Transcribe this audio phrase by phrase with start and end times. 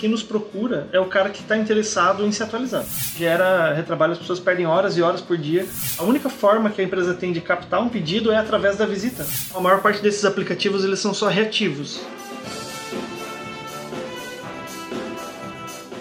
[0.00, 2.86] Quem nos procura é o cara que está interessado em se atualizar.
[3.14, 5.68] Gera retrabalho, as pessoas perdem horas e horas por dia.
[5.98, 9.26] A única forma que a empresa tem de captar um pedido é através da visita.
[9.54, 12.00] A maior parte desses aplicativos eles são só reativos.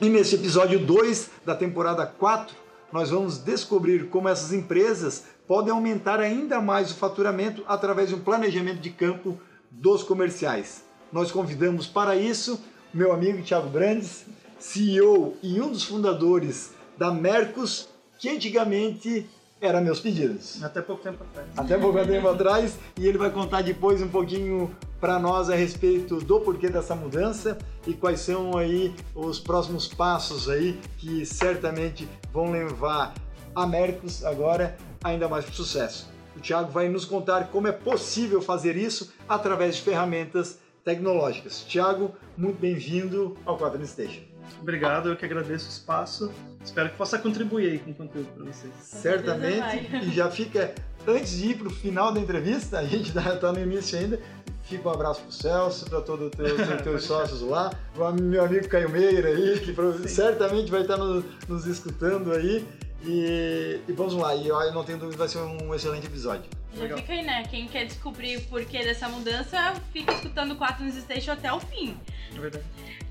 [0.00, 2.56] E nesse episódio 2 da temporada 4,
[2.90, 8.20] nós vamos descobrir como essas empresas podem aumentar ainda mais o faturamento através de um
[8.20, 9.38] planejamento de campo
[9.72, 10.84] dos comerciais.
[11.12, 12.60] Nós convidamos para isso
[12.92, 14.26] meu amigo Thiago Brandes,
[14.58, 19.26] CEO e um dos fundadores da Mercos, que antigamente
[19.60, 20.62] era Meus Pedidos.
[20.62, 21.48] Até pouco tempo atrás.
[21.56, 26.18] Até pouco tempo atrás, e ele vai contar depois um pouquinho para nós a respeito
[26.18, 32.50] do porquê dessa mudança e quais são aí os próximos passos aí que certamente vão
[32.52, 33.14] levar
[33.54, 36.11] a Mercos agora ainda mais para o sucesso.
[36.36, 41.60] O Thiago vai nos contar como é possível fazer isso através de ferramentas tecnológicas.
[41.68, 44.22] Thiago, muito bem-vindo ao Quadro Station.
[44.60, 46.32] Obrigado, eu que agradeço o espaço.
[46.64, 48.72] Espero que possa contribuir aí com o conteúdo para vocês.
[48.80, 49.60] Certamente,
[50.04, 50.74] e já fica,
[51.06, 54.20] antes de ir para o final da entrevista, a gente está no início ainda,
[54.64, 58.68] fica um abraço para o Celso, para todos os teus, sócios lá, para meu amigo
[58.68, 62.64] Caio Meira aí, que pro- certamente vai estar no- nos escutando aí.
[63.04, 66.48] E, e vamos lá, e eu não tenho dúvida que vai ser um excelente episódio.
[66.74, 66.98] Já Legal.
[66.98, 67.42] fica aí, né?
[67.50, 71.60] Quem quer descobrir o porquê dessa mudança, fica escutando o 4 News Station até o
[71.60, 71.96] fim.
[72.34, 72.64] É verdade.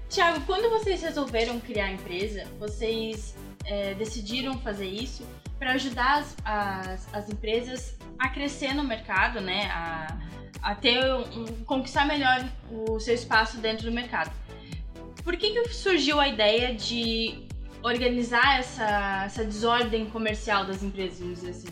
[0.09, 3.35] Tiago, quando vocês resolveram criar a empresa, vocês
[3.65, 5.25] é, decidiram fazer isso
[5.57, 9.69] para ajudar as, as, as empresas a crescer no mercado, né?
[9.71, 10.17] A,
[10.61, 14.31] a ter um, conquistar melhor o seu espaço dentro do mercado.
[15.23, 17.47] Por que, que surgiu a ideia de
[17.83, 21.67] organizar essa, essa desordem comercial das empresas, vamos dizer assim?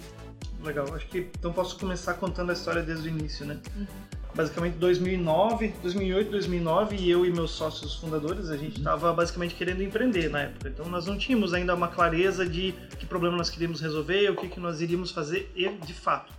[0.63, 3.59] Legal, acho que então posso começar contando a história desde o início, né?
[3.75, 3.87] Uhum.
[4.35, 9.81] Basicamente 2009, 2008, 2009 e eu e meus sócios fundadores, a gente estava basicamente querendo
[9.81, 10.69] empreender na época.
[10.69, 14.49] Então nós não tínhamos ainda uma clareza de que problema nós queríamos resolver, o que,
[14.49, 16.31] que nós iríamos fazer e de fato.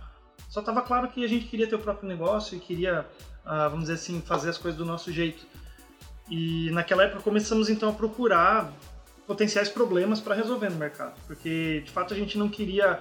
[0.47, 3.05] Só estava claro que a gente queria ter o próprio negócio e queria,
[3.43, 5.45] ah, vamos dizer assim, fazer as coisas do nosso jeito.
[6.29, 8.71] E naquela época começamos então a procurar
[9.31, 12.99] potenciais problemas para resolver no mercado, porque de fato a gente não queria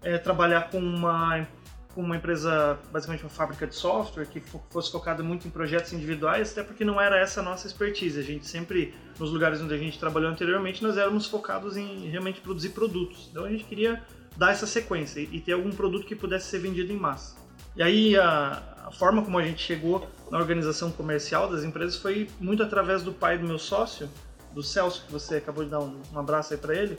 [0.00, 1.44] é, trabalhar com uma,
[1.92, 5.92] com uma empresa, basicamente uma fábrica de software, que fo- fosse focada muito em projetos
[5.92, 8.16] individuais, até porque não era essa a nossa expertise.
[8.20, 12.40] A gente sempre, nos lugares onde a gente trabalhou anteriormente, nós éramos focados em realmente
[12.40, 13.28] produzir produtos.
[13.30, 14.00] Então a gente queria
[14.36, 17.36] dar essa sequência e ter algum produto que pudesse ser vendido em massa.
[17.74, 22.28] E aí a, a forma como a gente chegou na organização comercial das empresas foi
[22.38, 24.08] muito através do pai do meu sócio,
[24.52, 26.98] do Celso, que você acabou de dar um, um abraço aí para ele.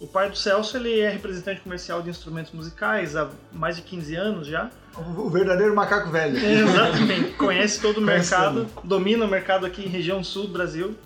[0.00, 4.16] O pai do Celso ele é representante comercial de instrumentos musicais há mais de 15
[4.16, 4.68] anos já.
[4.96, 6.36] O verdadeiro macaco velho.
[6.36, 7.32] Exatamente.
[7.34, 10.96] Conhece todo o Conhece mercado, domina o mercado aqui em região sul do Brasil,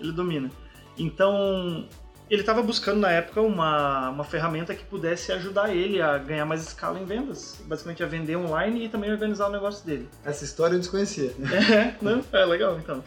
[0.00, 0.50] ele domina.
[0.98, 1.86] Então,
[2.30, 6.62] ele estava buscando na época uma, uma ferramenta que pudesse ajudar ele a ganhar mais
[6.62, 10.08] escala em vendas, basicamente a vender online e também organizar o negócio dele.
[10.24, 11.32] Essa história eu desconhecia.
[11.52, 12.24] É, não?
[12.32, 13.04] É legal, então.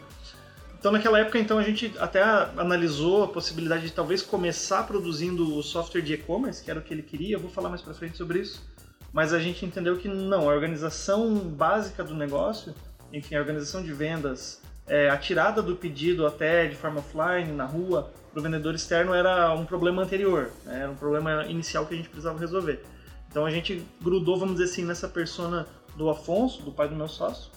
[0.80, 5.62] Então, naquela época, então, a gente até analisou a possibilidade de talvez começar produzindo o
[5.62, 7.36] software de e-commerce, que era o que ele queria.
[7.36, 8.66] Eu vou falar mais pra frente sobre isso.
[9.12, 12.74] Mas a gente entendeu que não, a organização básica do negócio,
[13.12, 17.66] enfim, a organização de vendas, é, a tirada do pedido até de forma offline, na
[17.66, 20.80] rua, para o vendedor externo era um problema anterior, né?
[20.80, 22.82] era um problema inicial que a gente precisava resolver.
[23.28, 27.06] Então a gente grudou, vamos dizer assim, nessa persona do Afonso, do pai do meu
[27.06, 27.50] sócio.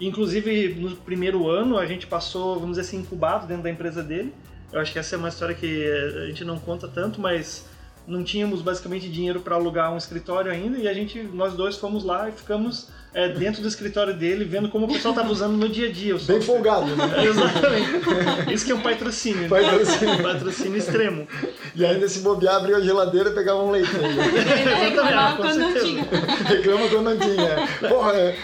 [0.00, 4.32] Inclusive, no primeiro ano, a gente passou, vamos dizer assim, incubado dentro da empresa dele.
[4.72, 5.86] Eu acho que essa é uma história que
[6.22, 7.68] a gente não conta tanto, mas
[8.06, 12.02] não tínhamos basicamente dinheiro para alugar um escritório ainda e a gente, nós dois fomos
[12.02, 15.68] lá e ficamos é, dentro do escritório dele, vendo como o pessoal estava usando no
[15.68, 16.16] dia a dia.
[16.26, 17.10] Bem folgado, né?
[17.16, 18.54] É, exatamente.
[18.54, 19.48] Isso que é um patrocínio.
[19.48, 20.16] Patrocínio.
[20.16, 20.22] Né?
[20.22, 21.28] patrocínio extremo.
[21.74, 23.90] E ainda se bobear, abriu a geladeira e pegava um leite.
[23.90, 26.08] Reclamava quando não tinha.
[26.46, 27.88] Reclama quando não tinha.
[27.88, 28.36] Porra, é,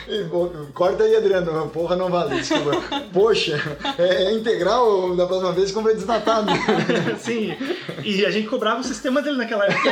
[0.75, 1.69] corta aí, Adriano.
[1.69, 2.37] Porra, não vale.
[2.37, 2.83] Desculpa.
[3.12, 3.61] Poxa,
[3.99, 6.51] é, é integral da próxima vez compra desnatado.
[7.19, 7.57] Sim.
[8.05, 9.91] E a gente cobrava o sistema dele naquela época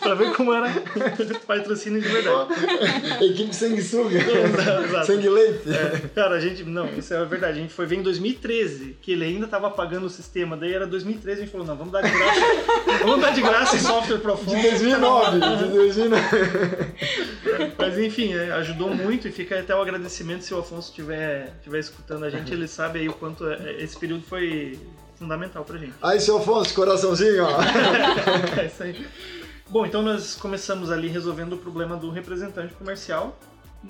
[0.00, 0.72] pra ver como era
[1.46, 2.54] patrocínio de verdade.
[3.20, 5.04] Equipe sanguessuga.
[5.04, 5.70] Sangue leite.
[5.70, 6.64] É, cara, a gente.
[6.64, 7.58] Não, isso é verdade.
[7.58, 10.56] A gente foi ver em 2013 que ele ainda tava pagando o sistema.
[10.56, 12.40] Daí era 2013 a gente falou: não, vamos dar de graça.
[13.04, 15.40] vamos dar de graça em software pro De 2009.
[15.40, 16.26] De 2009.
[17.78, 21.78] Mas enfim, é, ajudou muito e fica até o agradecimento se o Afonso estiver tiver
[21.78, 22.52] escutando a gente.
[22.52, 24.78] Ele sabe aí o quanto é, esse período foi
[25.16, 25.94] fundamental pra gente.
[26.02, 27.58] Aí, seu Afonso, coraçãozinho, ó.
[28.60, 29.06] é isso aí.
[29.68, 33.36] Bom, então nós começamos ali resolvendo o problema do representante comercial.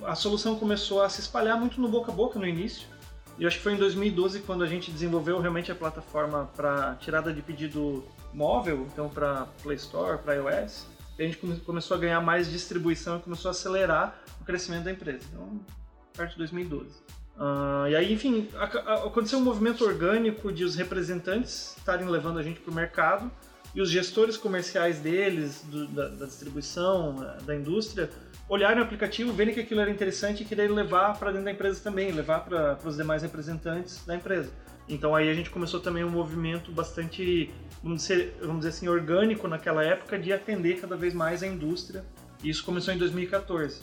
[0.05, 2.89] A solução começou a se espalhar muito no boca a boca no início.
[3.39, 6.95] E eu acho que foi em 2012 quando a gente desenvolveu realmente a plataforma para
[6.97, 10.87] tirada de pedido móvel, então para Play Store, para iOS.
[11.19, 14.93] E a gente começou a ganhar mais distribuição e começou a acelerar o crescimento da
[14.93, 15.25] empresa.
[15.33, 15.61] Então,
[16.15, 16.89] perto de 2012.
[17.37, 18.49] Uh, e aí, enfim,
[19.05, 23.31] aconteceu um movimento orgânico de os representantes estarem levando a gente para o mercado
[23.75, 28.11] e os gestores comerciais deles, do, da, da, distribuição, da indústria,
[28.49, 31.81] olharem o aplicativo, verem que aquilo era interessante e quererem levar para dentro da empresa
[31.83, 34.51] também, levar para os demais representantes da empresa.
[34.89, 37.53] Então aí a gente começou também um movimento bastante,
[37.83, 42.05] vamos dizer, vamos dizer assim, orgânico naquela época de atender cada vez mais a indústria.
[42.43, 43.81] E isso começou em 2014.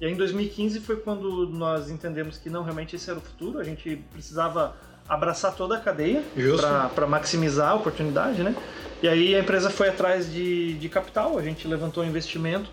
[0.00, 3.58] E aí em 2015 foi quando nós entendemos que não, realmente esse era o futuro,
[3.58, 4.74] a gente precisava
[5.06, 6.22] abraçar toda a cadeia
[6.94, 8.54] para maximizar a oportunidade, né?
[9.02, 12.70] E aí a empresa foi atrás de, de capital, a gente levantou investimento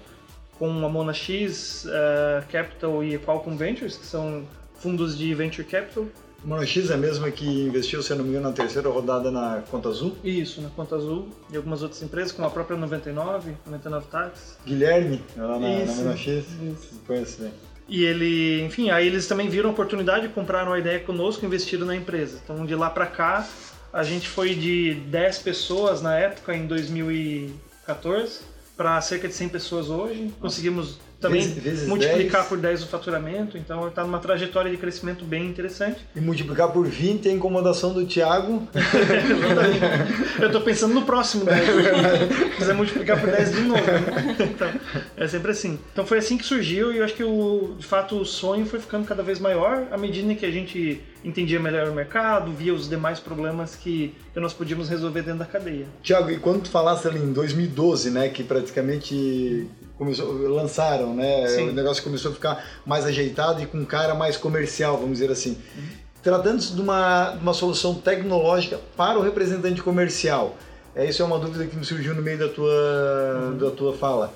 [0.58, 4.44] com a Mona X uh, Capital e Qualcomm Ventures, que são
[4.76, 6.06] fundos de venture capital.
[6.44, 9.32] A Mona X é a mesma que investiu, se não me engano, na terceira rodada
[9.32, 10.16] na Conta Azul?
[10.24, 14.58] Isso, na Conta Azul e algumas outras empresas, como a própria 99, 99 Tax.
[14.66, 17.02] Guilherme, lá na, isso, na Mona X, isso.
[17.08, 17.52] conhece bem.
[17.88, 21.96] E ele, enfim, aí eles também viram a oportunidade, compraram a ideia conosco, investiram na
[21.96, 22.40] empresa.
[22.44, 23.48] Então de lá para cá,
[23.94, 28.42] a gente foi de 10 pessoas na época, em 2014,
[28.76, 30.32] para cerca de 100 pessoas hoje.
[30.40, 32.48] Conseguimos também vezes, multiplicar 10.
[32.48, 36.06] por 10 o faturamento, então está numa trajetória de crescimento bem interessante.
[36.16, 38.68] E multiplicar por 20 é a incomodação do Thiago.
[40.40, 41.66] eu estou pensando no próximo 10.
[41.66, 43.82] Se quiser multiplicar por 10 de novo.
[43.82, 44.38] Né?
[44.40, 44.72] Então,
[45.18, 45.80] é sempre assim.
[45.92, 48.80] Então foi assim que surgiu e eu acho que o, de fato o sonho foi
[48.80, 52.88] ficando cada vez maior à medida que a gente entendia melhor o mercado, via os
[52.88, 55.88] demais problemas que, nós podíamos resolver dentro da cadeia.
[56.04, 59.66] Tiago, e quando tu falaste ali em 2012, né, que praticamente
[59.98, 61.48] começou, lançaram, né?
[61.48, 61.70] Sim.
[61.70, 65.58] O negócio começou a ficar mais ajeitado e com cara mais comercial, vamos dizer assim.
[65.76, 65.84] Uhum.
[66.22, 70.56] Tratando-se de uma, de uma solução tecnológica para o representante comercial,
[70.96, 73.58] é, isso é uma dúvida que me surgiu no meio da tua, uhum.
[73.58, 74.34] da tua fala.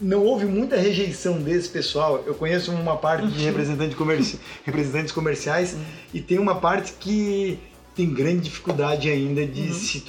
[0.00, 2.22] Não houve muita rejeição desse pessoal.
[2.26, 5.80] Eu conheço uma parte de representante comerci representantes comerciais uhum.
[6.12, 7.58] e tem uma parte que
[7.94, 9.72] tem grande dificuldade ainda de, uhum.
[9.72, 10.04] se,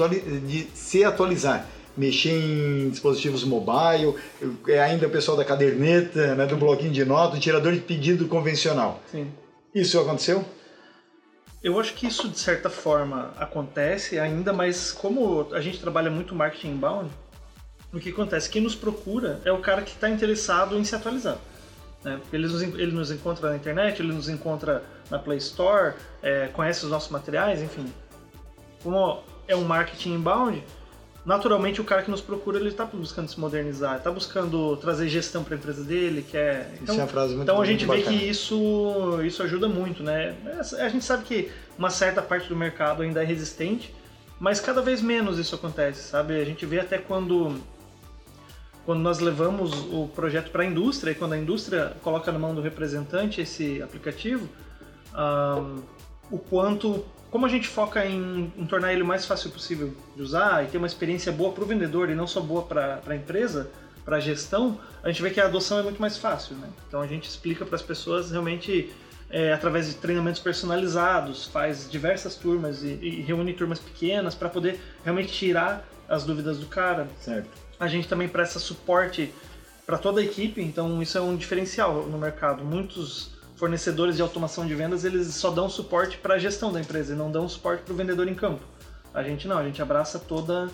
[0.45, 4.15] de se atualizar mexer em dispositivos mobile,
[4.67, 8.27] é ainda o pessoal da caderneta, né, do bloquinho de nota, o tirador de pedido
[8.27, 9.01] convencional.
[9.11, 9.31] Sim.
[9.73, 10.43] Isso aconteceu?
[11.63, 16.35] Eu acho que isso de certa forma acontece ainda, mas como a gente trabalha muito
[16.35, 17.09] marketing inbound,
[17.93, 18.49] o que acontece?
[18.49, 21.37] Quem nos procura é o cara que está interessado em se atualizar.
[22.03, 22.19] Né?
[22.33, 26.83] Ele, nos, ele nos encontra na internet, ele nos encontra na Play Store, é, conhece
[26.83, 27.85] os nossos materiais, enfim.
[28.81, 30.63] Como é um marketing inbound,
[31.25, 35.43] naturalmente o cara que nos procura ele está buscando se modernizar, está buscando trazer gestão
[35.43, 38.17] para a empresa dele, que é então, é frase muito, então a gente vê bacana.
[38.17, 40.35] que isso isso ajuda muito, né?
[40.79, 43.93] A gente sabe que uma certa parte do mercado ainda é resistente,
[44.39, 46.39] mas cada vez menos isso acontece, sabe?
[46.39, 47.55] A gente vê até quando
[48.85, 52.53] quando nós levamos o projeto para a indústria e quando a indústria coloca na mão
[52.53, 54.49] do representante esse aplicativo,
[55.15, 55.81] um,
[56.31, 60.21] o quanto como a gente foca em, em, tornar ele o mais fácil possível de
[60.21, 63.15] usar e ter uma experiência boa para o vendedor e não só boa para a
[63.15, 63.71] empresa,
[64.05, 66.55] para a gestão, a gente vê que a adoção é muito mais fácil.
[66.55, 66.69] Né?
[66.87, 68.93] Então a gente explica para as pessoas realmente
[69.31, 74.79] é, através de treinamentos personalizados, faz diversas turmas e, e reúne turmas pequenas para poder
[75.03, 77.07] realmente tirar as dúvidas do cara.
[77.19, 77.49] Certo.
[77.79, 79.33] A gente também presta suporte
[79.87, 82.63] para toda a equipe, então isso é um diferencial no mercado.
[82.63, 87.13] Muitos fornecedores de automação de vendas, eles só dão suporte para a gestão da empresa
[87.13, 88.63] e não dão suporte para o vendedor em campo.
[89.13, 90.69] A gente não, a gente abraça toda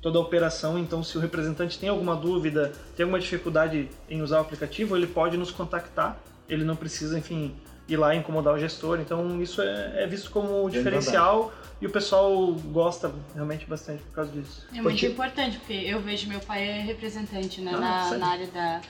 [0.00, 4.38] toda a operação, então se o representante tem alguma dúvida, tem alguma dificuldade em usar
[4.38, 6.18] o aplicativo, ele pode nos contactar
[6.50, 7.54] ele não precisa, enfim,
[7.88, 9.00] ir lá incomodar o gestor.
[9.00, 14.32] Então isso é, é visto como diferencial e o pessoal gosta realmente bastante por causa
[14.32, 14.66] disso.
[14.74, 18.46] É muito importante, porque eu vejo meu pai é representante né, ah, na, na, área
[18.48, 18.80] da,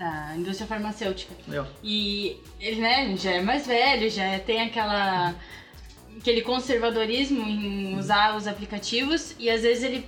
[0.00, 1.34] da indústria farmacêutica.
[1.46, 1.66] Eu.
[1.84, 5.34] E ele né, já é mais velho, já tem aquela
[6.16, 10.04] aquele conservadorismo em usar os aplicativos e às vezes ele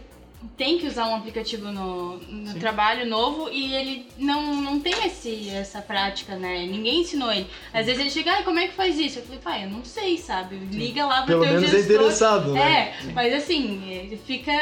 [0.57, 5.49] tem que usar um aplicativo no, no trabalho novo e ele não, não tem esse,
[5.51, 6.67] essa prática, né?
[6.67, 7.47] Ninguém ensinou ele.
[7.73, 9.21] Às vezes ele chega, ah, como é que faz isso?
[9.21, 10.57] Eu falei, pai, eu não sei, sabe?
[10.57, 11.81] Liga lá pro Pelo teu menos gestor.
[11.81, 12.61] é interessado, né?
[12.61, 14.53] É, mas assim, ele fica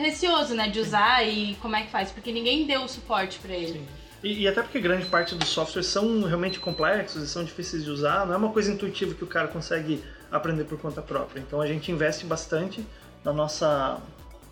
[0.00, 3.54] receoso, né, de usar e como é que faz, porque ninguém deu o suporte para
[3.54, 3.80] ele.
[3.80, 3.99] Sim.
[4.22, 7.90] E, e, até porque grande parte dos softwares são realmente complexos e são difíceis de
[7.90, 11.40] usar, não é uma coisa intuitiva que o cara consegue aprender por conta própria.
[11.40, 12.84] Então a gente investe bastante
[13.24, 13.98] na nossa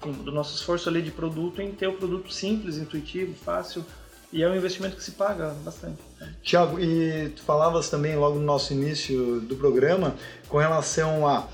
[0.01, 3.85] do nosso esforço ali de produto em ter o produto simples, intuitivo, fácil
[4.33, 5.99] e é um investimento que se paga bastante.
[6.43, 10.15] Tiago, e tu falavas também logo no nosso início do programa
[10.49, 11.49] com relação a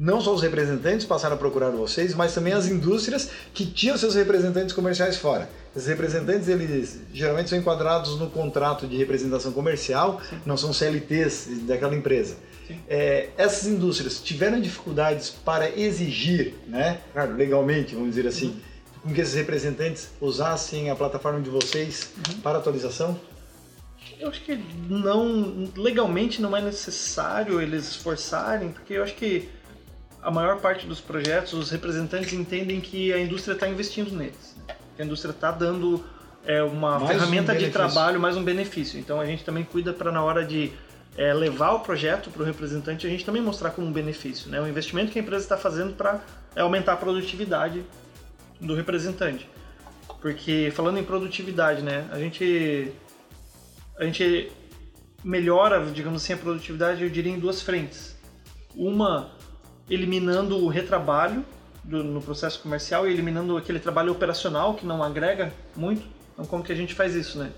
[0.00, 4.14] não só os representantes passaram a procurar vocês, mas também as indústrias que tinham seus
[4.14, 5.46] representantes comerciais fora.
[5.76, 10.40] Esses representantes, eles geralmente são enquadrados no contrato de representação comercial, Sim.
[10.46, 12.36] não são CLTs daquela empresa.
[12.88, 17.00] É, essas indústrias tiveram dificuldades para exigir, né,
[17.36, 19.02] legalmente, vamos dizer assim, uhum.
[19.02, 22.40] com que esses representantes usassem a plataforma de vocês uhum.
[22.40, 23.20] para atualização?
[24.18, 29.59] Eu acho que não, legalmente não é necessário eles esforçarem, porque eu acho que
[30.22, 34.56] a maior parte dos projetos, os representantes entendem que a indústria está investindo neles.
[34.56, 34.74] Né?
[34.96, 36.04] Que a indústria está dando
[36.44, 38.98] é, uma mais ferramenta um de trabalho, mais um benefício.
[38.98, 40.72] Então a gente também cuida para na hora de
[41.16, 44.60] é, levar o projeto para o representante, a gente também mostrar como um benefício, né?
[44.60, 46.20] O investimento que a empresa está fazendo para
[46.54, 47.84] é, aumentar a produtividade
[48.60, 49.48] do representante.
[50.20, 52.08] Porque falando em produtividade, né?
[52.12, 52.92] A gente
[53.98, 54.50] a gente
[55.22, 58.16] melhora, digamos assim, a produtividade, eu diria em duas frentes.
[58.74, 59.32] Uma
[59.90, 61.44] eliminando o retrabalho
[61.84, 66.06] do, no processo comercial e eliminando aquele trabalho operacional que não agrega muito.
[66.32, 67.50] Então, como que a gente faz isso, né?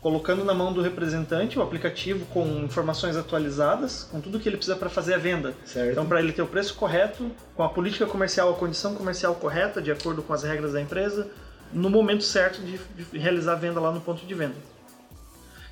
[0.00, 4.76] colocando na mão do representante o aplicativo com informações atualizadas, com tudo que ele precisa
[4.76, 5.54] para fazer a venda.
[5.64, 5.92] Certo.
[5.92, 9.80] Então, para ele ter o preço correto, com a política comercial, a condição comercial correta,
[9.80, 11.28] de acordo com as regras da empresa,
[11.72, 14.56] no momento certo de, de realizar a venda lá no ponto de venda.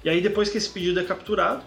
[0.05, 1.63] E aí, depois que esse pedido é capturado,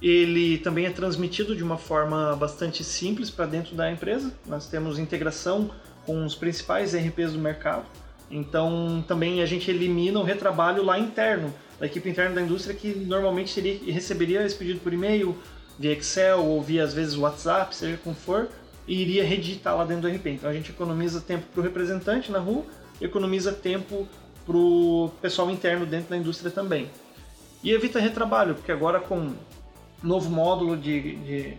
[0.00, 4.32] ele também é transmitido de uma forma bastante simples para dentro da empresa.
[4.46, 5.70] Nós temos integração
[6.04, 7.86] com os principais RPs do mercado.
[8.30, 12.88] Então, também a gente elimina o retrabalho lá interno da equipe interna da indústria que
[12.94, 15.36] normalmente seria, receberia esse pedido por e-mail,
[15.78, 18.48] via Excel ou via às vezes WhatsApp, seja como for,
[18.88, 20.26] e iria redigitar lá dentro do RP.
[20.26, 22.64] Então a gente economiza tempo para o representante na rua,
[23.00, 24.08] economiza tempo
[24.44, 26.90] para o pessoal interno dentro da indústria também.
[27.62, 29.32] E evita retrabalho, porque agora com
[30.02, 31.58] novo módulo de, de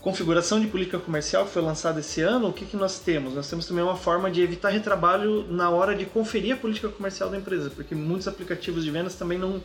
[0.00, 3.34] configuração de política comercial que foi lançada esse ano, o que, que nós temos?
[3.34, 7.30] Nós temos também uma forma de evitar retrabalho na hora de conferir a política comercial
[7.30, 9.62] da empresa, porque muitos aplicativos de vendas também não,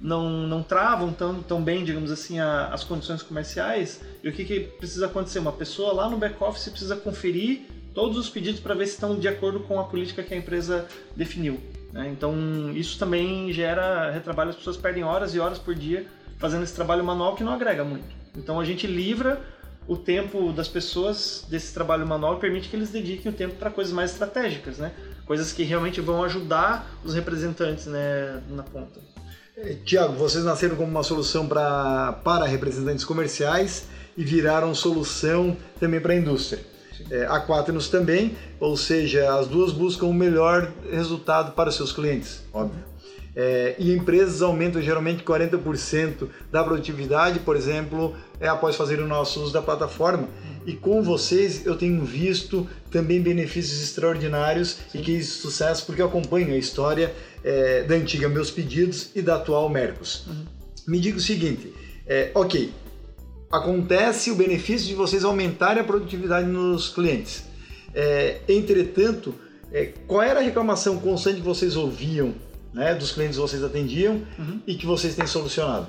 [0.00, 4.00] não, não travam tão, tão bem, digamos assim, a, as condições comerciais.
[4.22, 5.40] E o que, que precisa acontecer?
[5.40, 7.62] Uma pessoa lá no back-office precisa conferir
[7.92, 10.86] todos os pedidos para ver se estão de acordo com a política que a empresa
[11.16, 11.60] definiu.
[11.92, 12.08] Né?
[12.08, 16.06] Então, isso também gera retrabalho, as pessoas perdem horas e horas por dia
[16.38, 18.06] fazendo esse trabalho manual que não agrega muito.
[18.36, 19.40] Então, a gente livra
[19.86, 23.92] o tempo das pessoas desse trabalho manual permite que eles dediquem o tempo para coisas
[23.92, 24.92] mais estratégicas, né?
[25.26, 29.00] Coisas que realmente vão ajudar os representantes né, na ponta.
[29.56, 33.86] É, Tiago, vocês nasceram como uma solução pra, para representantes comerciais
[34.16, 36.64] e viraram solução também para a indústria.
[37.10, 41.92] É, a Quaternos também, ou seja, as duas buscam o melhor resultado para os seus
[41.92, 42.91] clientes, óbvio.
[43.34, 49.42] É, e empresas aumentam geralmente 40% da produtividade, por exemplo, é, após fazer o nosso
[49.42, 50.28] uso da plataforma.
[50.66, 54.98] E com vocês eu tenho visto também benefícios extraordinários Sim.
[54.98, 57.12] e que sucesso, porque eu acompanho a história
[57.42, 60.26] é, da antiga Meus Pedidos e da atual Mercos.
[60.26, 60.44] Uhum.
[60.86, 61.72] Me diga o seguinte:
[62.06, 62.70] é, ok,
[63.50, 67.44] acontece o benefício de vocês aumentarem a produtividade nos clientes.
[67.94, 69.34] É, entretanto,
[69.72, 72.34] é, qual era a reclamação constante que vocês ouviam
[72.72, 74.60] né, dos clientes que vocês atendiam uhum.
[74.66, 75.88] e que vocês têm solucionado?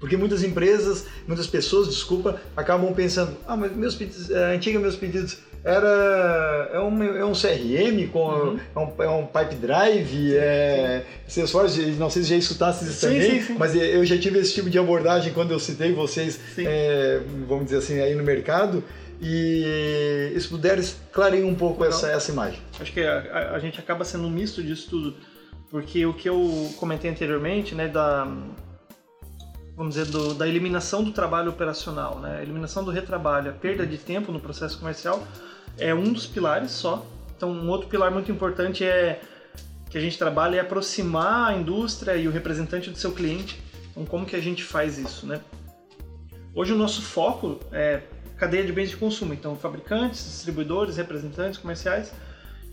[0.00, 4.94] Porque muitas empresas, muitas pessoas, desculpa, acabam pensando, ah, mas meus pedidos, a antiga meus
[4.94, 8.58] pedidos era é um, é um CRM com uhum.
[8.74, 13.06] é, um, é um pipe drive, é Salesforce, não sei se já escutasse isso sim,
[13.06, 13.56] também, sim, sim.
[13.58, 17.78] mas eu já tive esse tipo de abordagem quando eu citei vocês, é, vamos dizer
[17.78, 18.82] assim, aí no mercado.
[19.20, 22.60] E se puderes, clareiem um pouco essa, essa imagem.
[22.78, 25.16] Acho que a, a, a gente acaba sendo um misto disso tudo
[25.70, 28.26] porque o que eu comentei anteriormente, né, da
[29.76, 32.38] vamos dizer, do, da eliminação do trabalho operacional, né?
[32.38, 35.24] A eliminação do retrabalho, a perda de tempo no processo comercial
[35.78, 37.06] é um dos pilares só.
[37.36, 39.20] Então, um outro pilar muito importante é
[39.88, 43.62] que a gente trabalha é aproximar a indústria e o representante do seu cliente.
[43.92, 45.40] Então, como que a gente faz isso, né?
[46.52, 48.02] Hoje o nosso foco é
[48.36, 52.12] cadeia de bens de consumo, então fabricantes, distribuidores, representantes comerciais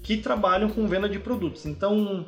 [0.01, 1.67] que trabalham com venda de produtos.
[1.67, 2.25] Então,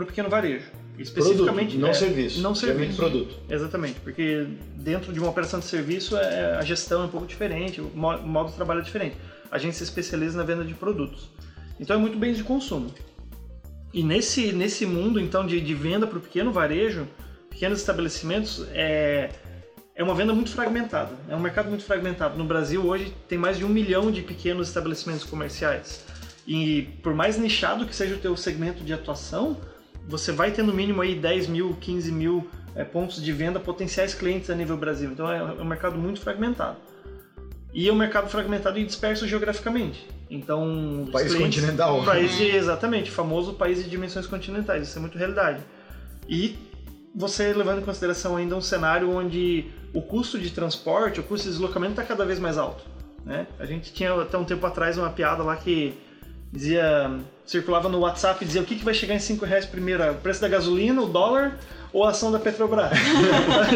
[0.00, 0.64] para o pequeno varejo,
[0.98, 3.36] especificamente produto, não é, serviço, não serviço, produto.
[3.50, 7.82] Exatamente, porque dentro de uma operação de serviço é, a gestão é um pouco diferente,
[7.82, 9.16] o modo de trabalho é diferente.
[9.50, 11.28] A gente se especializa na venda de produtos.
[11.78, 12.94] Então é muito bens de consumo.
[13.92, 17.06] E nesse, nesse mundo então de, de venda para o pequeno varejo,
[17.50, 19.30] pequenos estabelecimentos, é,
[19.94, 21.12] é uma venda muito fragmentada.
[21.28, 22.38] É um mercado muito fragmentado.
[22.38, 26.06] No Brasil hoje tem mais de um milhão de pequenos estabelecimentos comerciais.
[26.46, 29.58] E por mais nichado que seja o teu segmento de atuação,
[30.08, 34.14] você vai ter no mínimo aí 10 mil, 15 mil é, pontos de venda potenciais
[34.14, 35.10] clientes a nível Brasil.
[35.10, 36.76] Então é, é um mercado muito fragmentado.
[37.72, 40.06] E é um mercado fragmentado e disperso geograficamente.
[40.28, 42.02] Então, país clientes, continental.
[42.04, 44.88] País de, exatamente, famoso país de dimensões continentais.
[44.88, 45.62] Isso é muito realidade.
[46.28, 46.56] E
[47.14, 51.52] você levando em consideração ainda um cenário onde o custo de transporte, o custo de
[51.52, 52.84] deslocamento está cada vez mais alto.
[53.24, 53.46] Né?
[53.58, 55.94] A gente tinha até um tempo atrás uma piada lá que
[56.52, 57.18] dizia
[57.50, 60.14] circulava no WhatsApp e dizia o que, que vai chegar em 5 reais primeiro, o
[60.14, 61.58] preço da gasolina, o dólar
[61.92, 62.92] ou a ação da Petrobras.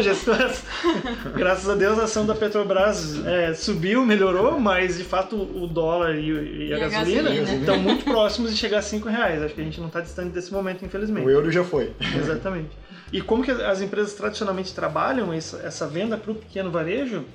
[1.35, 6.15] Graças a Deus a ação da Petrobras é, subiu, melhorou, mas de fato o dólar
[6.15, 9.43] e, e, e a, gasolina, gasolina, estão muito próximos de chegar a 5 reais.
[9.43, 11.25] Acho que a gente não está distante desse momento, infelizmente.
[11.25, 11.91] O euro já foi.
[12.17, 12.69] Exatamente.
[13.11, 17.25] E como que as empresas tradicionalmente trabalham essa venda para o pequeno varejo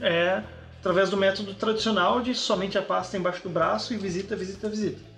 [0.00, 0.42] é
[0.78, 5.11] através do método tradicional de somente a pasta embaixo do braço e visita, visita, visita.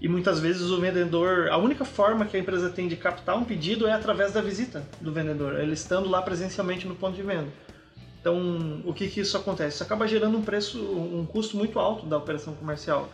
[0.00, 3.44] E muitas vezes o vendedor, a única forma que a empresa tem de captar um
[3.44, 7.48] pedido é através da visita do vendedor, ele estando lá presencialmente no ponto de venda.
[8.18, 9.74] Então, o que, que isso acontece?
[9.74, 13.10] Isso acaba gerando um preço, um custo muito alto da operação comercial.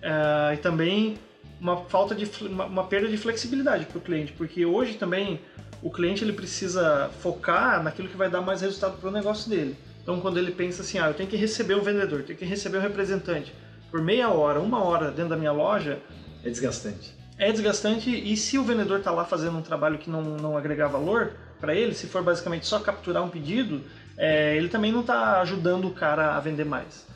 [0.00, 1.16] É, e também
[1.60, 5.40] uma falta de uma, uma perda de flexibilidade para o cliente, porque hoje também
[5.82, 9.76] o cliente ele precisa focar naquilo que vai dar mais resultado para o negócio dele.
[10.02, 12.78] Então, quando ele pensa assim, ah, eu tenho que receber um vendedor, tenho que receber
[12.78, 13.52] um representante
[13.94, 16.00] por meia hora, uma hora dentro da minha loja,
[16.42, 17.14] é desgastante.
[17.38, 20.88] É desgastante e se o vendedor está lá fazendo um trabalho que não, não agregar
[20.88, 23.82] valor para ele, se for basicamente só capturar um pedido,
[24.18, 27.06] é, ele também não está ajudando o cara a vender mais.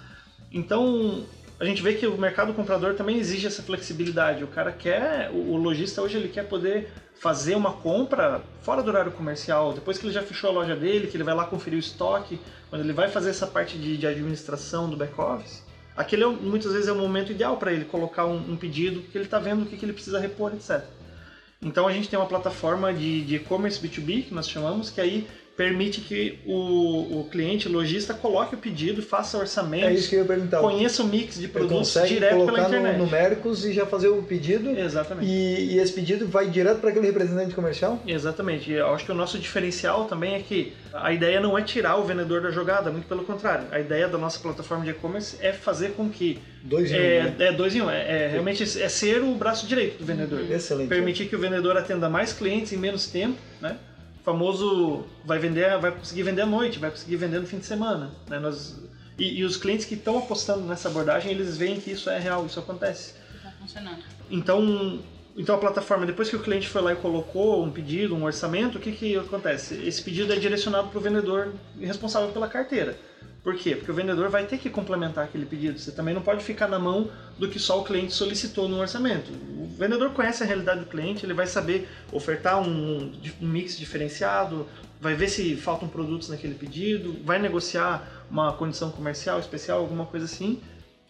[0.52, 1.24] Então,
[1.58, 4.44] a gente vê que o mercado comprador também exige essa flexibilidade.
[4.44, 9.10] O cara quer, o lojista hoje ele quer poder fazer uma compra fora do horário
[9.10, 11.80] comercial, depois que ele já fechou a loja dele, que ele vai lá conferir o
[11.80, 12.38] estoque,
[12.70, 15.66] quando ele vai fazer essa parte de, de administração do back-office,
[15.98, 19.18] aquele é, muitas vezes é o momento ideal para ele colocar um, um, pedido, porque
[19.18, 20.84] ele está vendo o que, que ele precisa repor, etc.
[21.60, 25.26] Então a gente tem uma plataforma de e-commerce B2B, que nós chamamos, que aí
[25.58, 30.14] permite que o, o cliente, o lojista, coloque o pedido, faça orçamento, é isso que
[30.14, 30.60] eu ia perguntar.
[30.60, 32.96] conheça o mix de produtos direto pela internet.
[32.96, 34.70] No numéricos e já fazer o pedido.
[34.70, 35.28] Exatamente.
[35.28, 38.00] E, e esse pedido vai direto para aquele representante comercial?
[38.06, 38.70] Exatamente.
[38.70, 42.04] Eu acho que o nosso diferencial também é que a ideia não é tirar o
[42.04, 43.66] vendedor da jogada, muito pelo contrário.
[43.72, 47.22] A ideia da nossa plataforma de e-commerce é fazer com que dois em um, é,
[47.22, 47.34] né?
[47.40, 50.40] é dois em um, é, é realmente é ser o braço direito do vendedor.
[50.48, 50.88] Excelente.
[50.88, 53.76] Permitir que o vendedor atenda mais clientes em menos tempo, né?
[54.28, 58.10] Famoso vai vender, vai conseguir vender à noite, vai conseguir vender no fim de semana.
[58.28, 58.38] Né?
[58.38, 58.78] Nós,
[59.18, 62.44] e, e os clientes que estão apostando nessa abordagem, eles veem que isso é real,
[62.44, 63.14] isso acontece.
[63.34, 64.02] Está funcionando.
[64.30, 65.00] Então,
[65.34, 68.76] então a plataforma, depois que o cliente foi lá e colocou um pedido, um orçamento,
[68.76, 69.74] o que, que acontece?
[69.82, 72.98] Esse pedido é direcionado para o vendedor responsável pela carteira.
[73.42, 73.76] Por quê?
[73.76, 75.78] Porque o vendedor vai ter que complementar aquele pedido.
[75.78, 79.30] Você também não pode ficar na mão do que só o cliente solicitou no orçamento.
[79.30, 84.66] O vendedor conhece a realidade do cliente, ele vai saber ofertar um, um mix diferenciado,
[85.00, 90.26] vai ver se faltam produtos naquele pedido, vai negociar uma condição comercial especial, alguma coisa
[90.26, 90.60] assim,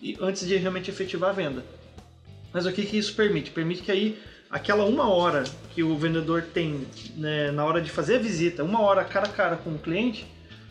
[0.01, 1.65] e antes de realmente efetivar a venda.
[2.53, 3.51] Mas o que, que isso permite?
[3.51, 4.19] Permite que aí
[4.51, 6.87] aquela uma hora que o vendedor tem
[7.17, 10.27] né, na hora de fazer a visita, uma hora cara a cara com o cliente,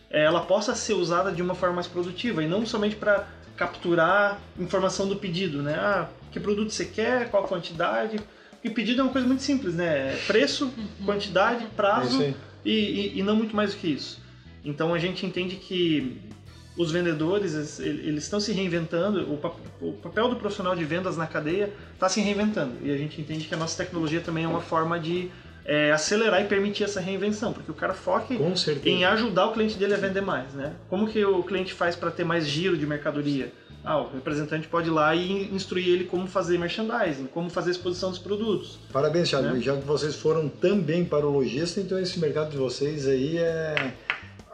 [0.09, 5.07] ela possa ser usada de uma forma mais produtiva e não somente para capturar informação
[5.07, 5.75] do pedido, né?
[5.75, 8.19] Ah, que produto você quer, qual a quantidade.
[8.51, 10.13] Porque pedido é uma coisa muito simples, né?
[10.13, 11.05] É preço, uhum.
[11.05, 14.21] quantidade, prazo é e, e, e, não muito mais do que isso.
[14.63, 16.21] Então a gente entende que
[16.77, 19.33] os vendedores eles estão se reinventando,
[19.81, 23.45] o papel do profissional de vendas na cadeia está se reinventando e a gente entende
[23.45, 25.31] que a nossa tecnologia também é uma forma de
[25.67, 28.33] é, acelerar e permitir essa reinvenção, porque o cara foca
[28.85, 30.73] em ajudar o cliente dele a vender mais, né?
[30.89, 33.51] Como que o cliente faz para ter mais giro de mercadoria?
[33.83, 38.09] Ah, o representante pode ir lá e instruir ele como fazer merchandising, como fazer exposição
[38.09, 38.79] dos produtos.
[38.91, 39.47] Parabéns, Thiago.
[39.47, 39.59] Né?
[39.61, 43.93] Já que vocês foram também para o lojista, então esse mercado de vocês aí é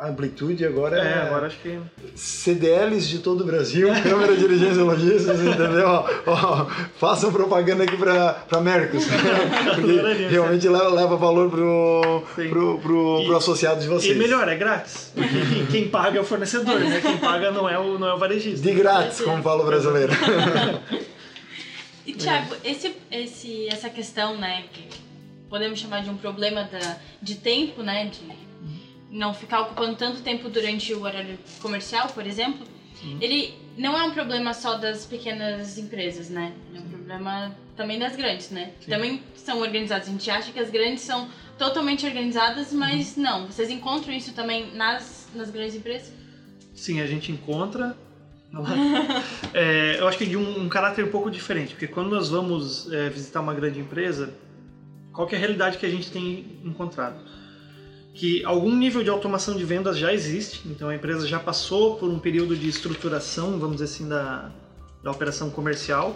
[0.09, 1.79] amplitude agora é, é, agora acho que
[2.15, 5.87] CDLs de todo o Brasil, Câmara de Dirigência Logísticos, entendeu?
[5.87, 6.65] Ó, ó,
[6.97, 9.05] façam propaganda aqui para para Mercos,
[9.75, 14.15] porque realmente leva, leva valor pro, pro, pro, e, pro, associado de vocês.
[14.15, 16.99] E melhor, é grátis, porque quem paga é o fornecedor, né?
[17.01, 18.61] Quem paga não é o, não é o varejista.
[18.61, 20.11] De grátis, como fala o brasileiro.
[22.05, 24.87] E Thiago, esse, esse, essa questão, né, que
[25.49, 28.42] podemos chamar de um problema da, de tempo, né, de
[29.13, 32.65] não ficar ocupando tanto tempo durante o horário comercial, por exemplo,
[32.99, 33.17] Sim.
[33.21, 36.51] ele não é um problema só das pequenas empresas, né?
[36.73, 38.71] É um problema também das grandes, né?
[38.81, 38.89] Sim.
[38.89, 40.07] Também são organizadas.
[40.07, 43.23] A gente acha que as grandes são totalmente organizadas, mas uhum.
[43.23, 43.47] não.
[43.47, 46.11] Vocês encontram isso também nas, nas grandes empresas?
[46.73, 47.95] Sim, a gente encontra.
[49.53, 52.91] é, eu acho que de um, um, caráter um pouco diferente, porque quando nós vamos
[52.91, 54.33] é, visitar uma grande empresa,
[55.11, 57.15] qual é a realidade que a gente tem encontrado?
[58.13, 62.09] Que algum nível de automação de vendas já existe, então a empresa já passou por
[62.09, 64.51] um período de estruturação, vamos dizer assim, da,
[65.01, 66.15] da operação comercial,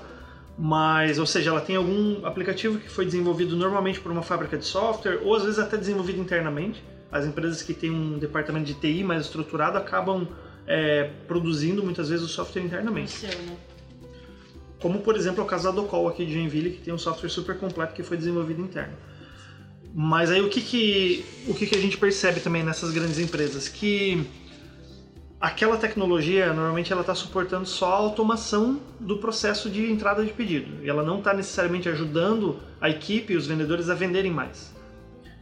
[0.57, 4.65] mas, ou seja, ela tem algum aplicativo que foi desenvolvido normalmente por uma fábrica de
[4.65, 6.83] software, ou às vezes até desenvolvido internamente.
[7.11, 10.27] As empresas que têm um departamento de TI mais estruturado acabam
[10.65, 13.11] é, produzindo muitas vezes o software internamente.
[13.11, 13.55] Seu, né?
[14.81, 17.57] Como, por exemplo, o caso da Docol aqui de Joinville, que tem um software super
[17.57, 18.93] completo que foi desenvolvido interno.
[19.93, 23.67] Mas aí o que que, o que que a gente percebe também nessas grandes empresas?
[23.67, 24.25] Que
[25.39, 30.83] aquela tecnologia, normalmente ela está suportando só a automação do processo de entrada de pedido.
[30.83, 34.75] E ela não está necessariamente ajudando a equipe e os vendedores a venderem mais.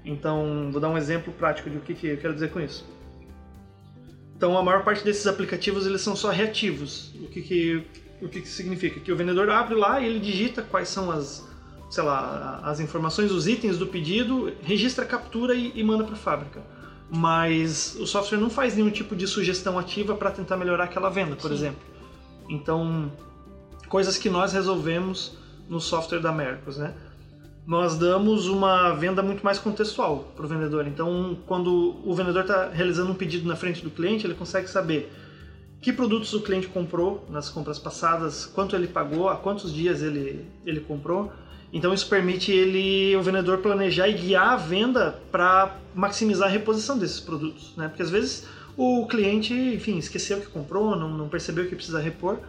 [0.03, 2.85] Então, vou dar um exemplo prático de o que, que eu quero dizer com isso.
[4.37, 7.13] Então, a maior parte desses aplicativos eles são só reativos.
[7.15, 7.83] O que, que,
[8.21, 8.99] o que, que significa?
[8.99, 11.43] Que o vendedor abre lá e ele digita quais são as,
[11.89, 16.17] sei lá, as informações, os itens do pedido, registra, captura e, e manda para a
[16.17, 16.61] fábrica.
[17.09, 21.35] Mas o software não faz nenhum tipo de sugestão ativa para tentar melhorar aquela venda,
[21.35, 21.53] por Sim.
[21.53, 21.81] exemplo.
[22.49, 23.11] Então,
[23.87, 25.37] coisas que nós resolvemos
[25.69, 26.93] no software da Mercos, né?
[27.65, 30.87] Nós damos uma venda muito mais contextual para o vendedor.
[30.87, 35.11] Então, quando o vendedor está realizando um pedido na frente do cliente, ele consegue saber
[35.81, 40.45] que produtos o cliente comprou nas compras passadas, quanto ele pagou, há quantos dias ele,
[40.65, 41.31] ele comprou,
[41.75, 46.97] então isso permite ele, o vendedor, planejar e guiar a venda para maximizar a reposição
[46.97, 47.89] desses produtos, né?
[47.89, 52.39] Porque às vezes o cliente, enfim, esqueceu que comprou, não, não percebeu que precisa repor.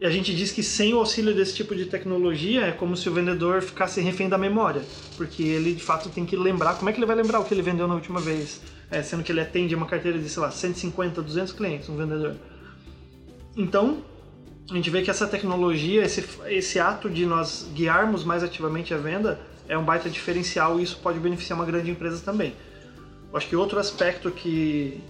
[0.00, 3.08] E a gente diz que sem o auxílio desse tipo de tecnologia é como se
[3.08, 4.82] o vendedor ficasse refém da memória,
[5.16, 7.54] porque ele de fato tem que lembrar, como é que ele vai lembrar o que
[7.54, 8.60] ele vendeu na última vez?
[8.90, 12.34] É, sendo que ele atende uma carteira de, sei lá, 150, 200 clientes, um vendedor.
[13.56, 14.02] Então,
[14.70, 18.96] a gente vê que essa tecnologia, esse, esse ato de nós guiarmos mais ativamente a
[18.96, 22.54] venda é um baita diferencial e isso pode beneficiar uma grande empresa também.
[23.30, 25.02] Eu acho que outro aspecto que,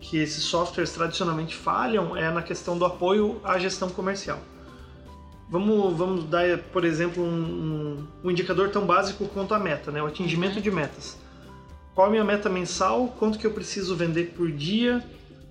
[0.00, 4.38] que esses softwares tradicionalmente falham é na questão do apoio à gestão comercial.
[5.48, 10.02] Vamos, vamos dar, por exemplo, um, um, indicador tão básico quanto a meta, né?
[10.02, 10.62] o atingimento uhum.
[10.62, 11.18] de metas.
[11.94, 13.14] Qual é a minha meta mensal?
[13.18, 15.04] Quanto que eu preciso vender por dia?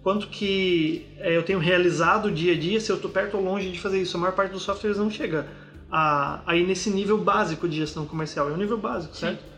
[0.04, 3.72] Quanto que é, eu tenho realizado dia a dia, se eu estou perto ou longe
[3.72, 4.18] de fazer isso.
[4.18, 5.48] A maior parte dos softwares não chega
[5.92, 8.50] a, aí nesse nível básico de gestão comercial.
[8.50, 9.42] É um nível básico, certo?
[9.42, 9.52] Sim.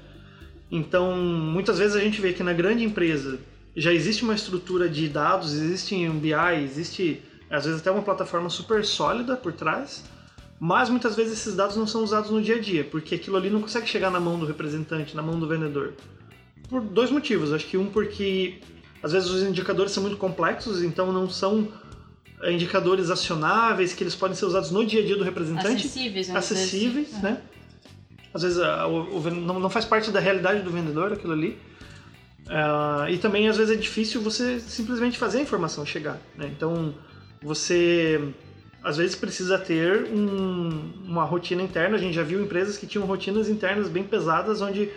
[0.71, 3.39] Então, muitas vezes a gente vê que na grande empresa
[3.75, 8.49] já existe uma estrutura de dados, existe um BI, existe às vezes até uma plataforma
[8.49, 10.03] super sólida por trás,
[10.59, 13.49] mas muitas vezes esses dados não são usados no dia a dia, porque aquilo ali
[13.49, 15.93] não consegue chegar na mão do representante, na mão do vendedor.
[16.67, 17.53] Por dois motivos.
[17.53, 18.59] Acho que um porque
[19.03, 21.67] às vezes os indicadores são muito complexos, então não são
[22.41, 25.85] é, indicadores acionáveis que eles podem ser usados no dia a dia do representante.
[25.85, 26.37] Acessíveis, né?
[26.37, 27.21] Acessíveis, vezes.
[27.21, 27.41] né?
[28.33, 31.59] Às vezes o, o, não, não faz parte da realidade do vendedor aquilo ali.
[32.47, 36.19] Uh, e também às vezes é difícil você simplesmente fazer a informação chegar.
[36.35, 36.51] Né?
[36.55, 36.95] Então
[37.41, 38.33] você
[38.83, 41.97] às vezes precisa ter um, uma rotina interna.
[41.97, 44.89] A gente já viu empresas que tinham rotinas internas bem pesadas, onde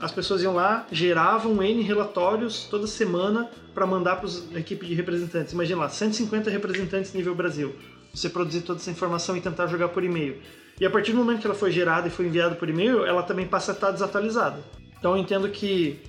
[0.00, 4.94] as pessoas iam lá, geravam N relatórios toda semana para mandar para a equipe de
[4.94, 5.52] representantes.
[5.52, 7.74] Imagina lá, 150 representantes nível Brasil.
[8.12, 10.40] Você produzir toda essa informação e tentar jogar por e-mail.
[10.80, 13.22] E a partir do momento que ela foi gerada e foi enviada por e-mail, ela
[13.22, 14.64] também passa a estar desatualizada.
[14.98, 16.00] Então eu entendo que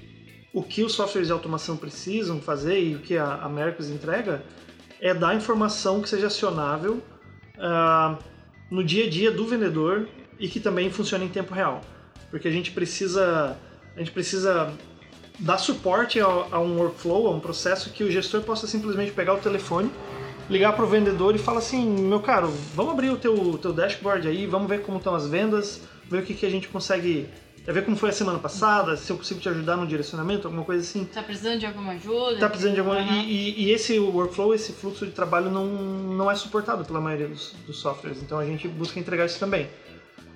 [0.54, 4.41] o que os softwares de automação precisam fazer e o que a, a Mercos entrega
[5.01, 7.01] é dar informação que seja acionável
[7.58, 8.17] uh,
[8.69, 10.08] no dia a dia do vendedor
[10.39, 11.82] e que também funcione em tempo real.
[12.30, 13.58] Porque a gente precisa
[13.95, 14.73] A gente precisa
[15.39, 19.34] dar suporte a, a um workflow, a um processo que o gestor possa simplesmente pegar
[19.34, 19.91] o telefone,
[20.49, 24.27] ligar para o vendedor e falar assim, meu caro, vamos abrir o teu, teu dashboard
[24.27, 27.27] aí, vamos ver como estão as vendas, ver o que, que a gente consegue
[27.67, 30.65] é ver como foi a semana passada, se eu consigo te ajudar no direcionamento, alguma
[30.65, 31.06] coisa assim.
[31.06, 32.39] Tá precisando de alguma ajuda?
[32.39, 33.21] Tá precisando de alguma Uhum.
[33.21, 37.27] e, e- e esse workflow, esse fluxo de trabalho não, não é suportado pela maioria
[37.27, 39.69] dos, dos softwares, então a gente busca entregar isso também.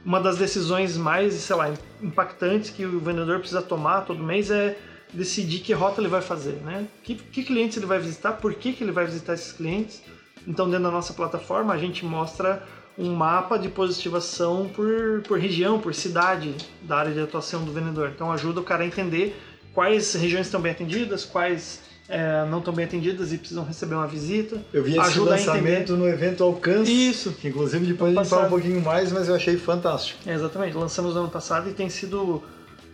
[0.06, 4.78] Uma das decisões mais, sei lá, impactantes que o vendedor precisa tomar todo mês é
[5.12, 6.88] decidir que rota ele vai fazer, né?
[7.04, 10.04] Que, que clientes ele vai visitar, por que, que ele vai visitar esses clientes.
[10.48, 12.64] Então, dentro da nossa plataforma, a gente mostra
[12.98, 18.12] um mapa de positivação por, por região, por cidade da área de atuação do vendedor.
[18.14, 19.36] Então, ajuda o cara a entender
[19.74, 24.08] quais regiões estão bem atendidas, quais eh, não estão bem atendidas e precisam receber uma
[24.08, 24.62] visita.
[24.72, 26.92] Eu vi esse lançamento no evento Alcance.
[26.92, 27.32] Isso.
[27.34, 28.40] Que inclusive depois a gente Passado.
[28.40, 30.20] fala um pouquinho mais, mas eu achei fantástico.
[30.26, 32.44] É, exatamente, lançamos no ano passado e tem sido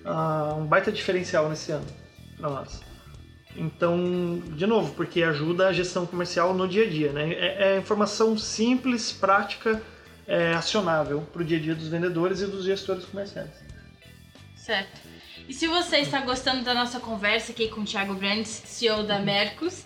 [0.06, 1.86] ah, um baita diferencial nesse ano
[2.38, 2.82] para nós.
[3.56, 7.34] Então, de novo, porque ajuda a gestão comercial no dia a dia, né?
[7.34, 9.82] É, é informação simples, prática,
[10.26, 13.52] é, acionável para o dia a dia dos vendedores e dos gestores comerciais.
[14.56, 15.11] Certo.
[15.52, 19.20] E se você está gostando da nossa conversa aqui com o Thiago Brandes, CEO da
[19.20, 19.84] Mercos,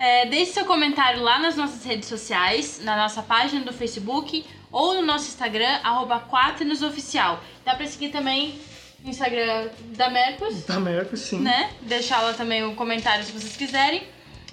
[0.00, 4.94] é, deixe seu comentário lá nas nossas redes sociais, na nossa página do Facebook ou
[4.94, 7.40] no nosso Instagram, arroba Quaternosoficial.
[7.64, 8.58] Dá pra seguir também
[9.04, 11.38] no Instagram da Mercos, Da Mercos, sim.
[11.38, 11.70] né?
[11.82, 14.02] Deixar lá também o comentário se vocês quiserem.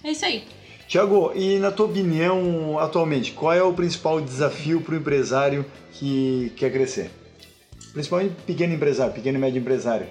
[0.04, 0.46] É isso aí.
[0.88, 6.54] Tiago, e na tua opinião, atualmente, qual é o principal desafio para o empresário que
[6.56, 7.10] quer crescer?
[7.92, 10.06] Principalmente pequeno empresário, pequeno e médio empresário,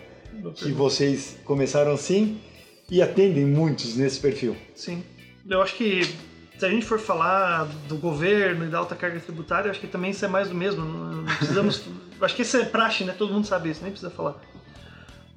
[0.56, 2.40] que vocês começaram assim
[2.90, 4.56] e atendem muitos nesse perfil.
[4.74, 5.02] Sim.
[5.48, 6.02] Eu acho que
[6.58, 10.10] se a gente for falar do governo e da alta carga tributária, acho que também
[10.10, 10.84] isso é mais do mesmo.
[10.84, 11.82] Não precisamos.
[12.20, 13.14] acho que isso é praxe, né?
[13.16, 14.40] Todo mundo sabe isso, nem precisa falar.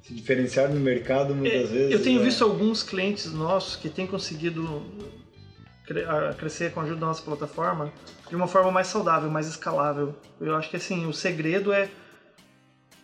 [0.02, 1.92] Se diferenciar no mercado muitas É, vezes.
[1.92, 4.82] Eu tenho é- visto alguns clientes nossos que têm conseguido
[6.38, 7.92] crescer com a ajuda da nossa plataforma
[8.28, 10.14] de uma forma mais saudável, mais escalável.
[10.40, 11.88] Eu acho que assim, o segredo é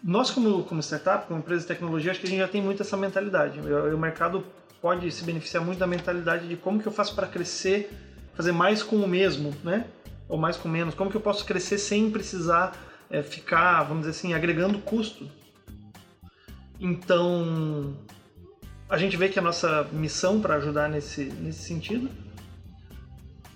[0.03, 2.83] nós como, como startup, como empresa de tecnologia, acho que a gente já tem muito
[2.83, 3.61] essa mentalidade.
[3.61, 4.45] O, mercado
[4.81, 7.91] pode se beneficiar muito da mentalidade de como que eu faço para crescer,
[8.35, 9.87] fazer mais com o mesmo, né?
[10.29, 10.95] Ou mais com menos.
[10.95, 12.77] Como que eu posso crescer sem precisar
[13.09, 15.31] é, ficar, vamos dizer assim, agregando custo.
[16.81, 17.97] Então,
[18.89, 22.11] a gente vê que a nossa missão para ajudar nesse, nesse sentido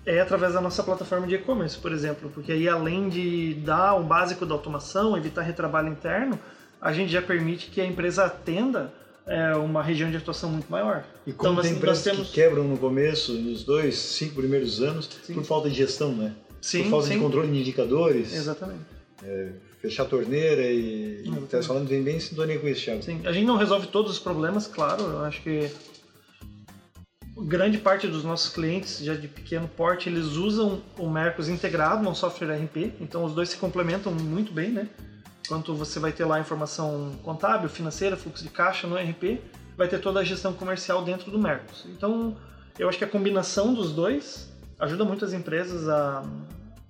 [0.07, 4.03] é através da nossa plataforma de e-commerce, por exemplo, porque aí além de dar o
[4.03, 6.39] básico da automação, evitar retrabalho interno,
[6.81, 8.91] a gente já permite que a empresa atenda
[9.27, 11.03] é, uma região de atuação muito maior.
[11.25, 14.81] E como Então, tem nós- empresas temos- que quebram no começo, nos dois, cinco primeiros
[14.81, 15.33] anos, Sim.
[15.33, 16.31] por falta de gestão, né?
[16.61, 17.13] Sim, por falta sim.
[17.15, 18.79] de controle de indicadores, Exatamente.
[19.81, 21.19] fechar a torneira e.
[21.25, 21.47] Exatamente.
[21.49, 23.03] Tá falando bem, bem em sintonia com isso, Thiago.
[23.03, 25.03] Sim, a gente não resolve todos os problemas, claro.
[25.03, 25.69] Eu acho que
[27.45, 32.15] grande parte dos nossos clientes, já de pequeno porte, eles usam o Mercos integrado, um
[32.15, 32.93] software RP.
[32.99, 34.89] Então os dois se complementam muito bem, né?
[35.45, 39.39] Enquanto você vai ter lá informação contábil, financeira, fluxo de caixa no RP,
[39.77, 41.85] vai ter toda a gestão comercial dentro do Mercos.
[41.85, 42.35] Então
[42.77, 46.23] eu acho que a combinação dos dois ajuda muito as empresas a,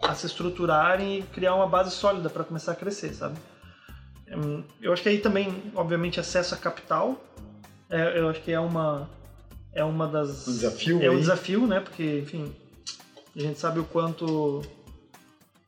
[0.02, 3.38] a se estruturarem e criar uma base sólida para começar a crescer, sabe?
[4.30, 7.22] Hum, Eu acho que aí também, obviamente, acesso a capital,
[7.90, 9.10] é, eu acho que é uma
[9.74, 11.20] é uma das Um desafio é um aí.
[11.20, 11.80] desafio, né?
[11.80, 12.54] Porque, enfim,
[13.36, 14.62] a gente sabe o quanto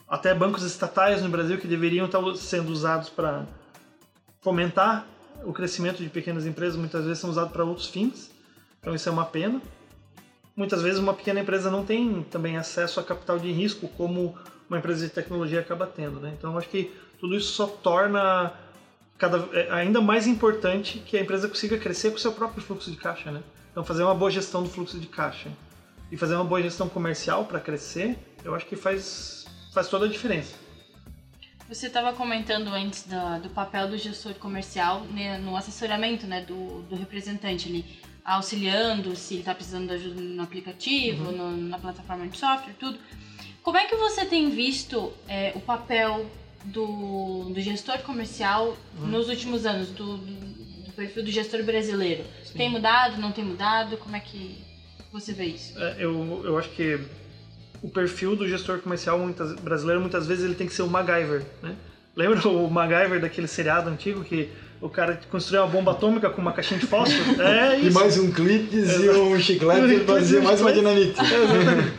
[0.08, 3.46] até bancos estatais no Brasil que deveriam estar sendo usados para
[4.42, 5.06] fomentar
[5.44, 8.32] o crescimento de pequenas empresas, muitas vezes são usados para outros fins.
[8.80, 9.62] Então isso é uma pena.
[10.56, 14.36] Muitas vezes uma pequena empresa não tem também acesso a capital de risco como
[14.70, 16.34] uma empresa de tecnologia acaba tendo, né?
[16.38, 18.54] Então eu acho que tudo isso só torna
[19.18, 22.90] cada, é, ainda mais importante que a empresa consiga crescer com o seu próprio fluxo
[22.92, 23.42] de caixa, né?
[23.72, 25.52] Então fazer uma boa gestão do fluxo de caixa
[26.12, 30.10] e fazer uma boa gestão comercial para crescer, eu acho que faz, faz toda a
[30.10, 30.56] diferença.
[31.68, 36.82] Você estava comentando antes do, do papel do gestor comercial né, no assessoramento né, do,
[36.84, 37.86] do representante ali,
[38.26, 42.98] auxiliando se ele está precisando de ajuda no aplicativo, no- na plataforma de software, tudo.
[43.62, 46.26] Como é que você tem visto é, o papel
[46.66, 50.49] do, do gestor comercial nos últimos anos, do- do
[51.00, 52.24] perfil do gestor brasileiro?
[52.56, 53.96] Tem mudado, não tem mudado?
[53.98, 54.58] Como é que
[55.12, 55.74] você vê isso?
[55.78, 57.00] É, eu, eu acho que
[57.82, 61.44] o perfil do gestor comercial muitas, brasileiro muitas vezes ele tem que ser o MacGyver,
[61.64, 61.74] né?
[62.16, 64.50] Lembra o MacGyver daquele seriado antigo que
[64.82, 67.24] o cara construiu uma bomba atômica com uma caixinha de fósforo?
[67.42, 67.94] É E isso.
[67.98, 71.16] mais um clipes e um chiclete para fazer mais uma dinamite.
[71.24, 71.94] Exatamente.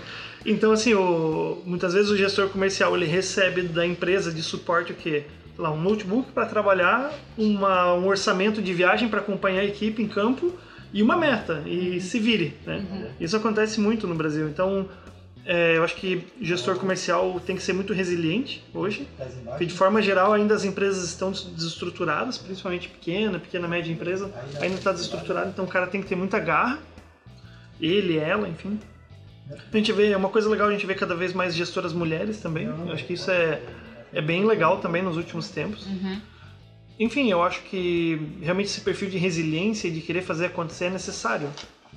[0.44, 4.94] Então, assim, o- muitas vezes o gestor comercial ele recebe da empresa de suporte o
[4.94, 5.24] quê?
[5.60, 10.08] Lá, um notebook para trabalhar, uma, um orçamento de viagem para acompanhar a equipe em
[10.08, 10.52] campo
[10.92, 12.00] e uma meta, e uhum.
[12.00, 12.56] se vire.
[12.66, 12.84] Né?
[12.90, 13.06] Uhum.
[13.20, 14.48] Isso acontece muito no Brasil.
[14.48, 14.88] Então,
[15.44, 19.08] é, eu acho que gestor comercial tem que ser muito resiliente hoje,
[19.44, 24.76] porque de forma geral ainda as empresas estão desestruturadas, principalmente pequena, pequena, média empresa, ainda
[24.76, 26.78] está desestruturada, então o cara tem que ter muita garra,
[27.80, 28.78] ele, ela, enfim.
[29.50, 32.38] A gente vê, é uma coisa legal a gente vê cada vez mais gestoras mulheres
[32.38, 33.62] também, eu acho que isso é,
[34.12, 35.86] é bem legal também nos últimos tempos.
[35.86, 36.20] Uhum.
[36.98, 40.90] Enfim, eu acho que realmente esse perfil de resiliência e de querer fazer acontecer é
[40.90, 41.50] necessário,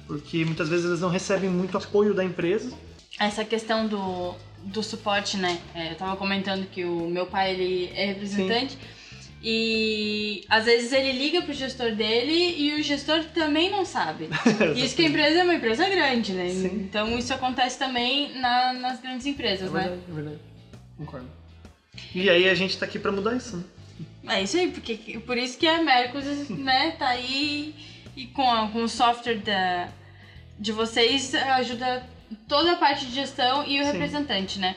[0.08, 2.74] porque muitas vezes eles não recebem muito apoio da empresa,
[3.20, 5.60] essa questão do, do suporte, né?
[5.76, 8.74] É, eu tava comentando que o meu pai ele é representante.
[8.74, 8.80] Sim.
[9.46, 14.30] E às vezes ele liga pro gestor dele e o gestor também não sabe.
[14.76, 16.50] isso que a empresa é uma empresa grande, né?
[16.50, 16.88] Sim.
[16.90, 20.04] Então isso acontece também na, nas grandes empresas, é verdade, né?
[20.08, 20.40] É verdade,
[20.98, 21.28] concordo.
[22.14, 23.64] E aí a gente tá aqui para mudar isso, né?
[24.36, 27.76] É isso aí, porque por isso que a Mercos, né, tá aí
[28.16, 29.90] e com, a, com o software da,
[30.58, 32.08] de vocês ajuda
[32.48, 33.92] toda a parte de gestão e o Sim.
[33.92, 34.76] representante, né?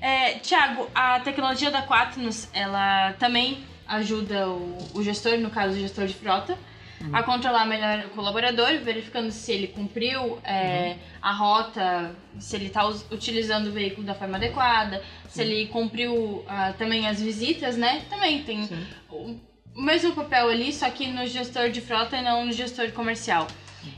[0.00, 5.80] É, Tiago, a tecnologia da Quaternos, ela também ajuda o, o, gestor, no caso o
[5.80, 6.58] gestor de frota,
[7.00, 7.14] uhum.
[7.14, 10.98] a controlar melhor o colaborador, verificando se ele cumpriu é, uhum.
[11.22, 16.44] a rota, se ele está utilizando o veículo da forma adequada, se ele cumpriu uh,
[16.76, 18.02] também as visitas, né?
[18.10, 18.68] Também tem
[19.10, 19.38] o,
[19.74, 23.46] o mesmo papel ali, só que no gestor de frota e não no gestor comercial.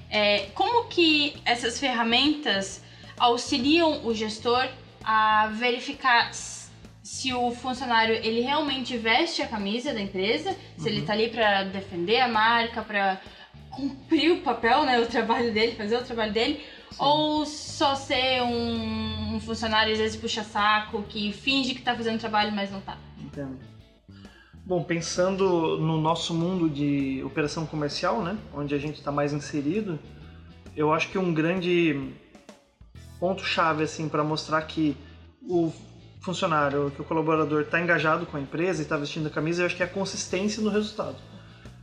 [0.08, 2.82] É, como que essas ferramentas
[3.18, 4.68] auxiliam o gestor
[5.02, 10.56] a verificar se o funcionário ele realmente veste a camisa da empresa, uhum.
[10.78, 13.20] se ele está ali para defender a marca, para
[13.70, 16.73] cumprir o papel, né, o trabalho dele, fazer o trabalho dele, Sim.
[16.98, 22.18] Ou só ser um, um, funcionário às vezes puxa saco que finge que está fazendo
[22.20, 22.96] trabalho, mas não está.
[23.18, 23.58] Entendo.
[24.66, 29.98] Bom, pensando no nosso mundo de operação comercial, né, onde a gente está mais inserido,
[30.74, 32.12] eu acho que um grande
[33.20, 34.96] ponto chave assim para mostrar que
[35.42, 35.72] o
[36.20, 39.66] funcionário, que o colaborador está engajado com a empresa e está vestindo a camisa, eu
[39.66, 41.16] acho que é a consistência no resultado.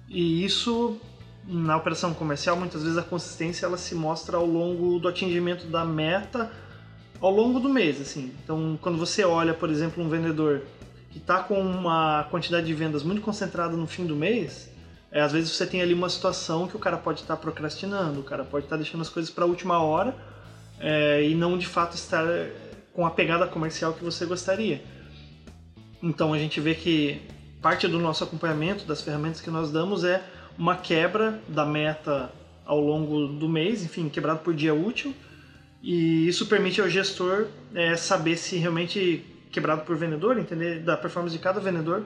[0.10, 1.00] E isso
[1.46, 5.84] na operação comercial, muitas vezes a consistência ela se mostra ao longo do atingimento da
[5.84, 6.52] meta
[7.22, 8.34] ao longo do mês, assim.
[8.44, 10.64] Então, quando você olha, por exemplo, um vendedor
[11.12, 14.72] que está com uma quantidade de vendas muito concentrada no fim do mês,
[15.12, 18.22] é, às vezes você tem ali uma situação que o cara pode estar tá procrastinando,
[18.22, 20.16] o cara pode estar tá deixando as coisas para a última hora
[20.80, 22.26] é, e não de fato estar
[22.94, 24.84] com a pegada comercial que você gostaria.
[26.02, 27.22] Então a gente vê que
[27.62, 30.24] parte do nosso acompanhamento, das ferramentas que nós damos, é
[30.58, 32.32] uma quebra da meta
[32.66, 35.14] ao longo do mês, enfim, quebrado por dia útil,
[35.82, 41.36] e isso permite ao gestor é, saber se realmente quebrado por vendedor, entender da performance
[41.36, 42.04] de cada vendedor,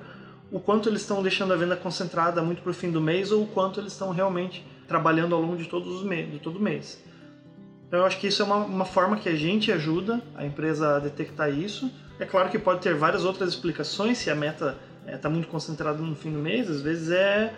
[0.51, 3.43] o quanto eles estão deixando a venda concentrada muito para o fim do mês ou
[3.43, 7.03] o quanto eles estão realmente trabalhando ao longo de, todos os meses, de todo mês.
[7.87, 10.95] Então eu acho que isso é uma, uma forma que a gente ajuda a empresa
[10.95, 11.91] a detectar isso.
[12.19, 15.47] É claro que pode ter várias outras explicações se a meta está é, tá muito
[15.47, 17.53] concentrada no fim do mês, às vezes é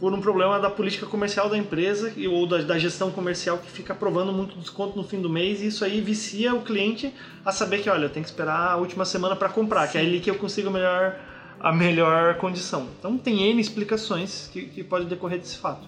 [0.00, 3.92] por um problema da política comercial da empresa ou da, da, gestão comercial que fica
[3.92, 7.78] aprovando muito desconto no fim do mês e isso aí vicia o cliente a saber
[7.78, 9.92] que, olha, tem que esperar a última semana para comprar, Sim.
[9.92, 11.16] que é ali que eu consigo a melhor,
[11.60, 12.88] a melhor condição.
[12.98, 15.86] Então tem N explicações que, que pode decorrer desse fato.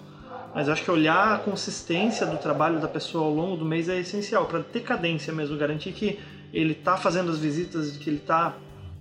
[0.55, 3.99] Mas acho que olhar a consistência do trabalho da pessoa ao longo do mês é
[3.99, 6.19] essencial para ter cadência mesmo, garantir que
[6.53, 8.55] ele está fazendo as visitas, que ele está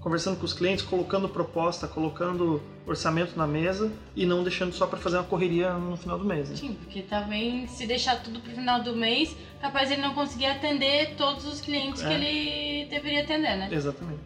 [0.07, 5.01] conversando com os clientes, colocando proposta, colocando orçamento na mesa e não deixando só para
[5.01, 6.49] fazer uma correria no final do mês.
[6.49, 6.55] Né?
[6.55, 10.47] Sim, porque também se deixar tudo para o final do mês, capaz ele não conseguir
[10.47, 12.07] atender todos os clientes é.
[12.07, 13.69] que ele deveria atender, né?
[13.73, 14.21] Exatamente.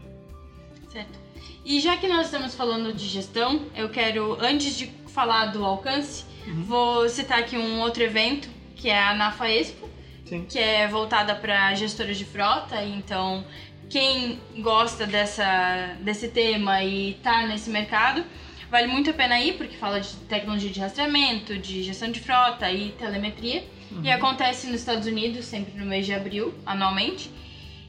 [0.92, 1.18] Certo.
[1.64, 6.26] E já que nós estamos falando de gestão, eu quero, antes de falar do alcance,
[6.46, 6.62] uhum.
[6.64, 9.88] vou citar aqui um outro evento, que é a NAFA Expo,
[10.26, 10.44] Sim.
[10.46, 13.46] que é voltada para gestores de frota, então
[13.90, 18.24] quem gosta dessa, desse tema e tá nesse mercado,
[18.70, 22.70] vale muito a pena ir, porque fala de tecnologia de rastreamento, de gestão de frota
[22.70, 23.64] e telemetria.
[23.90, 24.04] Uhum.
[24.04, 27.30] E acontece nos Estados Unidos, sempre no mês de abril, anualmente.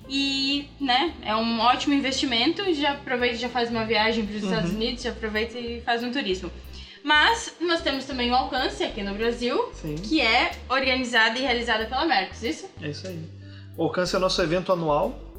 [0.10, 2.74] E, né, é um ótimo investimento.
[2.74, 4.50] Já aproveita e já faz uma viagem para os uhum.
[4.50, 6.52] Estados Unidos, já aproveita e faz um turismo.
[7.04, 9.96] Mas nós temos também o Alcance aqui no Brasil, Sim.
[9.96, 12.70] que é organizada e realizada pela Mercos, isso?
[12.82, 13.20] É isso aí.
[13.78, 15.31] O Alcance é o nosso evento anual,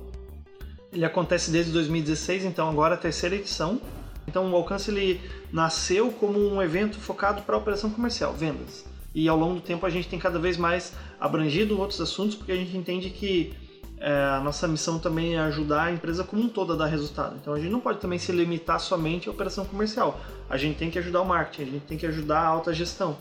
[0.93, 3.80] ele acontece desde 2016, então agora é a terceira edição.
[4.26, 5.20] Então o Alcance ele
[5.51, 8.84] nasceu como um evento focado para operação comercial, vendas.
[9.14, 12.53] E ao longo do tempo a gente tem cada vez mais abrangido outros assuntos porque
[12.53, 13.53] a gente entende que
[13.99, 17.36] é, a nossa missão também é ajudar a empresa como um todo a dar resultado.
[17.40, 20.20] Então a gente não pode também se limitar somente à operação comercial.
[20.49, 23.16] A gente tem que ajudar o marketing, a gente tem que ajudar a alta gestão.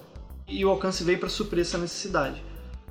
[0.47, 2.43] E o alcance veio para suprir essa necessidade.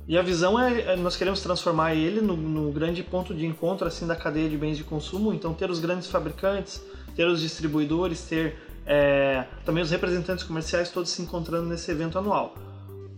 [0.07, 3.87] E a visão é, é, nós queremos transformar ele no, no, grande ponto de encontro
[3.87, 5.33] assim da cadeia de bens de consumo.
[5.33, 6.81] Então ter os grandes fabricantes,
[7.15, 12.55] ter os distribuidores, ter é, também os representantes comerciais todos se encontrando nesse evento anual.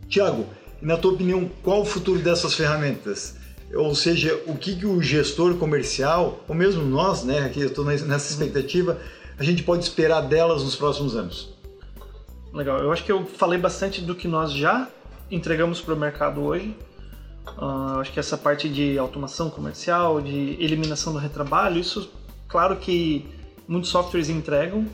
[0.07, 0.45] Tiago,
[0.81, 3.37] na tua opinião, qual o futuro dessas ferramentas?
[3.73, 7.83] Ou seja, o que, que o gestor comercial, ou mesmo nós, né, aqui eu estou
[7.83, 8.99] nessa expectativa,
[9.39, 11.53] a gente pode esperar delas nos próximos anos?
[12.53, 14.87] Legal, eu acho que eu falei bastante do que nós já
[15.33, 16.75] entregamos para o mercado hoje.
[17.57, 22.09] Uh, acho que essa parte de automação comercial, de eliminação do retrabalho, isso,
[22.47, 23.25] claro que
[23.67, 24.87] muitos softwares entregam.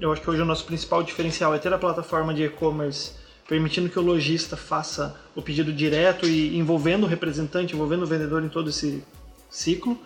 [0.00, 3.12] Eu acho que hoje o nosso principal diferencial é ter a plataforma de e-commerce
[3.48, 8.44] permitindo que o lojista faça o pedido direto e envolvendo o representante, envolvendo o vendedor
[8.44, 9.02] em todo esse
[9.48, 9.98] ciclo.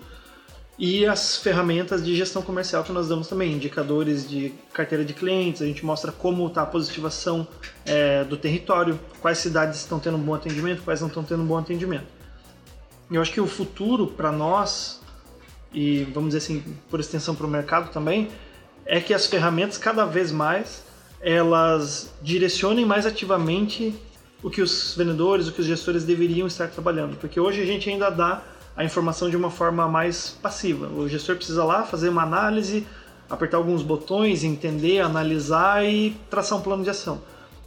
[0.84, 5.62] E as ferramentas de gestão comercial que nós damos também, indicadores de carteira de clientes,
[5.62, 7.46] a gente mostra como está a positivação
[7.86, 11.46] é, do território, quais cidades estão tendo um bom atendimento, quais não estão tendo um
[11.46, 12.06] bom atendimento.
[13.08, 15.00] Eu acho que o futuro para nós,
[15.72, 18.28] e vamos dizer assim, por extensão para o mercado também,
[18.84, 20.82] é que as ferramentas cada vez mais
[21.20, 23.94] elas direcionem mais ativamente
[24.42, 27.88] o que os vendedores, o que os gestores deveriam estar trabalhando, porque hoje a gente
[27.88, 28.42] ainda dá
[28.76, 30.88] a informação de uma forma mais passiva.
[30.88, 32.86] O gestor precisa lá fazer uma análise,
[33.28, 37.20] apertar alguns botões, entender, analisar e traçar um plano de ação.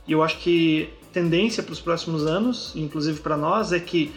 [0.08, 4.14] E eu acho que tendência para os próximos anos, inclusive para nós, é que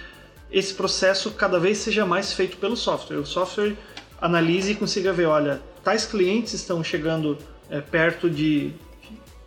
[0.50, 3.18] esse processo cada vez seja mais feito pelo software.
[3.18, 3.76] O software
[4.20, 7.38] analise e consiga ver, olha, tais clientes estão chegando
[7.70, 8.72] é, perto de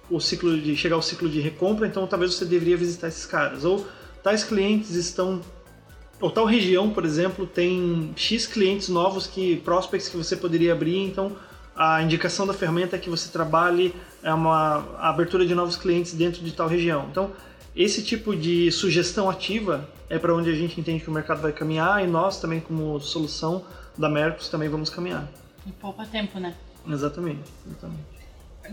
[0.10, 3.64] o ciclo de chegar ao ciclo de recompra, então talvez você deveria visitar esses caras.
[3.64, 3.86] Ou
[4.22, 5.42] tais clientes estão
[6.22, 10.98] ou tal região, por exemplo, tem X clientes novos que prospects que você poderia abrir,
[10.98, 11.36] então
[11.76, 16.44] a indicação da ferramenta é que você trabalhe é uma abertura de novos clientes dentro
[16.44, 17.08] de tal região.
[17.10, 17.32] Então,
[17.76, 21.52] esse tipo de sugestão ativa é para onde a gente entende que o mercado vai
[21.52, 23.64] caminhar e nós também como solução
[23.98, 25.28] da Mercos também vamos caminhar.
[25.66, 26.54] Em pouco tempo, né?
[26.88, 27.42] Exatamente.
[27.66, 28.11] exatamente.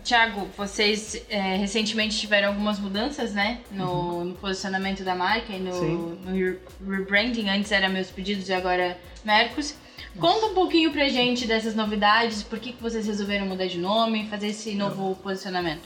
[0.05, 3.61] Tiago, vocês é, recentemente tiveram algumas mudanças, né?
[3.71, 4.25] No, uhum.
[4.27, 6.57] no posicionamento da marca e no, no,
[6.89, 7.49] rebranding.
[7.49, 9.75] Antes era Meus Pedidos e agora Mercos.
[10.19, 14.27] Conta um pouquinho pra gente dessas novidades, por que, que vocês resolveram mudar de nome,
[14.29, 15.83] fazer esse novo posicionamento?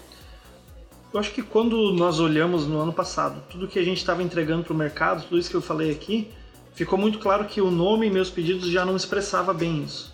[1.12, 4.64] Eu acho que quando nós olhamos no ano passado, tudo que a gente estava entregando
[4.64, 6.30] para o mercado, tudo isso que eu falei aqui,
[6.72, 10.11] ficou muito claro que o nome Meus Pedidos já não expressava bem isso.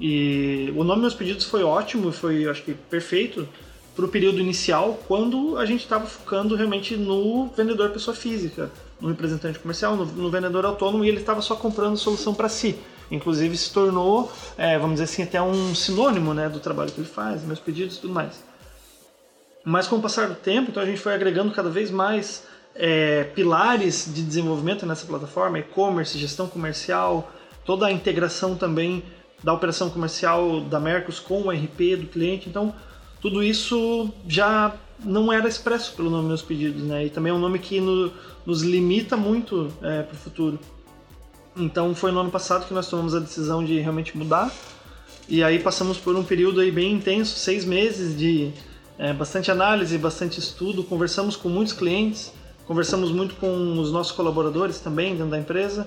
[0.00, 3.48] E o nome Meus Pedidos foi ótimo, foi, acho que, perfeito
[3.98, 8.70] para o período inicial, quando a gente estava focando realmente no vendedor pessoa física,
[9.00, 12.78] no representante comercial, no, no vendedor autônomo, e ele estava só comprando solução para si.
[13.10, 17.08] Inclusive se tornou, é, vamos dizer assim, até um sinônimo né, do trabalho que ele
[17.08, 18.40] faz, meus pedidos e tudo mais.
[19.64, 22.44] Mas com o passar do tempo, então a gente foi agregando cada vez mais
[22.76, 27.32] é, pilares de desenvolvimento nessa plataforma, e-commerce, gestão comercial,
[27.64, 29.02] toda a integração também
[29.42, 32.48] da operação comercial da Mercos com o RP do cliente.
[32.48, 32.74] Então,
[33.20, 34.74] tudo isso já
[35.04, 37.06] não era expresso pelo nome Meus Pedidos, né?
[37.06, 38.12] E também é um nome que no,
[38.44, 40.58] nos limita muito é, para o futuro.
[41.56, 44.52] Então, foi no ano passado que nós tomamos a decisão de realmente mudar.
[45.28, 48.52] E aí passamos por um período aí bem intenso, seis meses de
[48.98, 50.82] é, bastante análise, bastante estudo.
[50.82, 52.32] Conversamos com muitos clientes,
[52.66, 55.86] conversamos muito com os nossos colaboradores também dentro da empresa.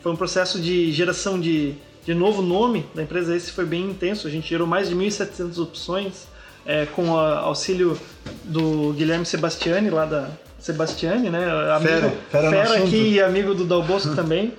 [0.00, 1.74] Foi um processo de geração de
[2.06, 4.28] de novo nome da empresa, esse foi bem intenso.
[4.28, 6.28] A gente gerou mais de 1.700 opções
[6.64, 7.98] é, com o auxílio
[8.44, 10.30] do Guilherme Sebastiani, lá da
[10.60, 11.50] Sebastiani, né?
[11.74, 14.54] Amigo, fera, fera, fera aqui e amigo do Dal Bosco também.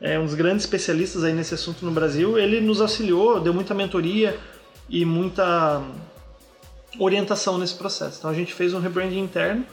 [0.00, 2.36] É um dos grandes especialistas aí nesse assunto no Brasil.
[2.36, 4.36] Ele nos auxiliou, deu muita mentoria
[4.88, 5.80] e muita
[6.98, 8.18] orientação nesse processo.
[8.18, 9.64] Então a gente fez um rebranding interno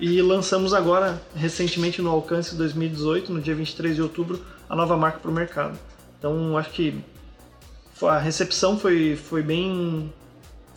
[0.00, 5.18] e lançamos agora, recentemente no Alcance 2018, no dia 23 de outubro, a nova marca
[5.18, 5.78] para o mercado.
[6.22, 6.94] Então acho que
[8.00, 10.12] a recepção foi, foi bem.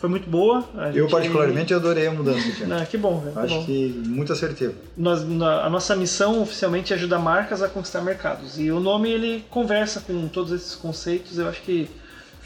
[0.00, 0.68] Foi muito boa.
[0.76, 2.48] A eu, particularmente, adorei a mudança.
[2.68, 3.64] Ah, que bom, que Acho bom.
[3.64, 4.74] que muito assertivo.
[4.96, 8.58] Nós, a nossa missão oficialmente é ajudar marcas a conquistar mercados.
[8.58, 11.38] E o nome ele conversa com todos esses conceitos.
[11.38, 11.88] Eu acho que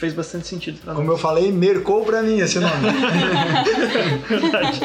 [0.00, 1.02] fez bastante sentido para nós.
[1.02, 2.72] Como eu falei, mercou para mim esse nome.
[4.26, 4.80] Verdade.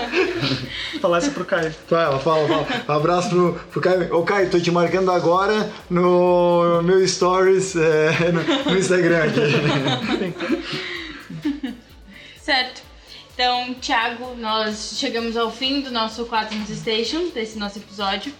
[0.99, 1.74] Falar isso pro Caio.
[1.88, 2.68] Fala, fala, fala.
[2.89, 4.13] Um abraço pro, pro Caio.
[4.13, 10.36] Ô Caio, tô te marcando agora no meu stories é, no, no Instagram aqui.
[12.43, 12.84] certo.
[13.34, 18.34] Então, Thiago, nós chegamos ao fim do nosso 4 News Station, desse nosso episódio.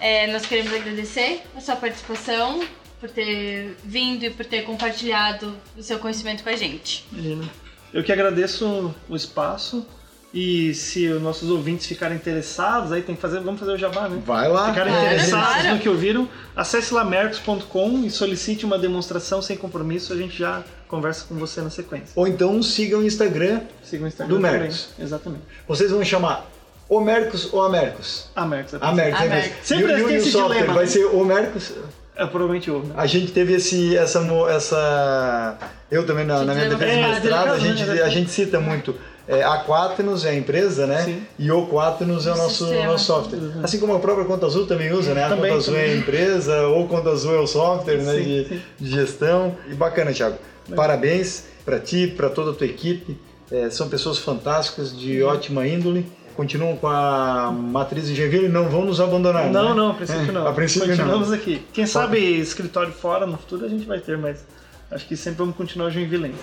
[0.00, 2.64] É, nós queremos agradecer a sua participação,
[3.00, 7.04] por ter vindo e por ter compartilhado o seu conhecimento com a gente.
[7.12, 7.44] Imagina.
[7.92, 9.86] Eu que agradeço o espaço.
[10.34, 14.06] E se os nossos ouvintes ficarem interessados, aí tem que fazer, vamos fazer o jabá,
[14.06, 14.20] né?
[14.26, 14.68] Vai lá.
[14.68, 15.74] Ficarem Claro, interessados claro.
[15.74, 20.62] no que ouviram, acesse lá mercos.com e solicite uma demonstração sem compromisso, a gente já
[20.88, 22.08] conversa com você na sequência.
[22.14, 23.62] Ou então sigam o Instagram.
[23.82, 24.60] Siga o Instagram Do também.
[24.60, 24.88] Mercos.
[24.98, 25.42] Exatamente.
[25.66, 26.46] Vocês vão chamar
[26.86, 28.28] o Mercos ou a Mercos?
[28.36, 28.74] A Mercos.
[28.74, 29.20] é A Mercos.
[29.20, 29.28] A né?
[29.36, 29.66] Mercos.
[29.66, 30.90] Sempre E e tem esse software dilema, Vai né?
[30.90, 31.72] ser o Mercos.
[32.16, 32.78] É provavelmente o.
[32.80, 32.94] Né?
[32.96, 35.58] A gente teve esse, essa, essa.
[35.90, 38.02] Eu também na, na minha defesa de é, mestrado, a delicado, gente, né?
[38.02, 38.94] a gente cita muito.
[39.28, 41.02] É, a Quaternos é a empresa, né?
[41.02, 41.22] Sim.
[41.38, 42.92] E o Quaternos é o nosso, sistema.
[42.92, 43.38] nosso software.
[43.40, 43.60] Uhum.
[43.62, 45.24] Assim como a própria Conta Azul também usa, né?
[45.24, 45.98] A Também, Conta Azul é a também.
[45.98, 48.12] empresa, ou Conta Azul é o software né?
[48.14, 48.62] Sim, de, sim.
[48.78, 49.56] de gestão.
[49.68, 50.38] E bacana, Thiago.
[50.74, 53.18] Parabéns para ti, para toda a tua equipe.
[53.50, 55.28] É, são pessoas fantásticas, de Uhum.
[55.28, 56.06] ótima índole.
[56.36, 59.50] Continuam com a matriz de Joinville e não vão nos abandonar.
[59.50, 59.74] Não, né?
[59.74, 60.46] não, a princípio É, não.
[60.46, 61.34] A princípio Continuamos não.
[61.34, 61.66] aqui.
[61.72, 64.44] Quem sabe escritório fora no futuro a gente vai ter, mas
[64.90, 66.36] acho que sempre vamos continuar joinvilense.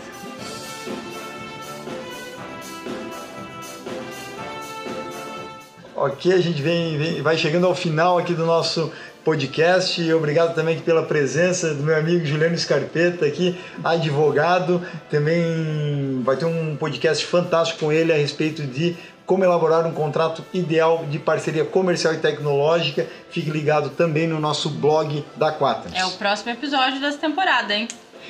[5.95, 8.91] Ok, a gente vem, vem- vai chegando ao final aqui do nosso
[9.23, 10.01] podcast.
[10.01, 14.85] E Obrigado também pela presença do meu amigo Juliano Scarpeta aqui, advogado.
[15.09, 18.95] Também vai ter um podcast fantástico com ele a respeito de
[19.25, 23.07] como elaborar um contrato ideal de parceria comercial e tecnológica.
[23.29, 25.97] Fique ligado também no nosso blog da Quaternos.
[25.97, 27.87] É o próximo episódio dessa temporada, hein?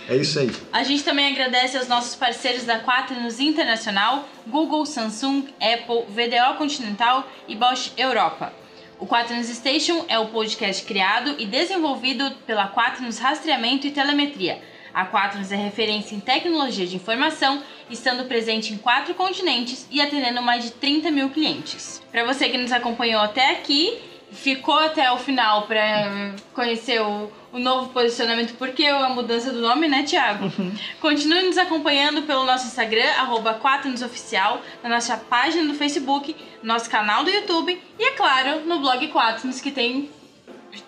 [0.08, 0.52] É isso aí.
[0.72, 7.26] A gente também agradece aos nossos parceiros da Quaternos Internacional, Google, Samsung, Apple, VDO Continental
[7.48, 8.52] e Bosch Europa.
[9.00, 14.62] O Quaternos Station é o podcast criado e desenvolvido pela Quaternos Rastreamento e Telemetria.
[14.94, 20.42] A Quaternos é referência em tecnologia de informação, estando presente em quatro continentes e atendendo
[20.42, 22.02] mais de 30 mil clientes.
[22.12, 24.00] Para você que nos acompanhou até aqui,
[24.32, 29.88] ficou até o final para conhecer o, o novo posicionamento, porque a mudança do nome,
[29.88, 30.52] né, Thiago?
[31.00, 36.90] Continue nos acompanhando pelo nosso Instagram, arroba Quaternosoficial, na nossa página do Facebook, no nosso
[36.90, 40.10] canal do YouTube e, é claro, no blog Quaternos, que tem...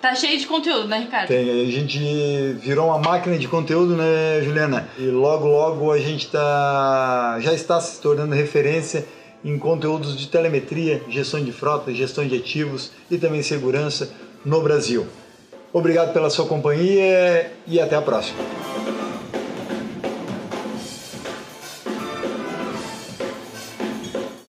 [0.01, 1.28] Tá cheio de conteúdo, né, Ricardo?
[1.28, 1.99] Tem, a gente
[2.53, 4.89] virou uma máquina de conteúdo, né, Juliana?
[4.97, 9.07] E logo, logo a gente tá, já está se tornando referência
[9.43, 14.11] em conteúdos de telemetria, gestão de frota, gestão de ativos e também segurança
[14.43, 15.05] no Brasil.
[15.76, 18.39] Obrigado pela sua companhia e até a próxima.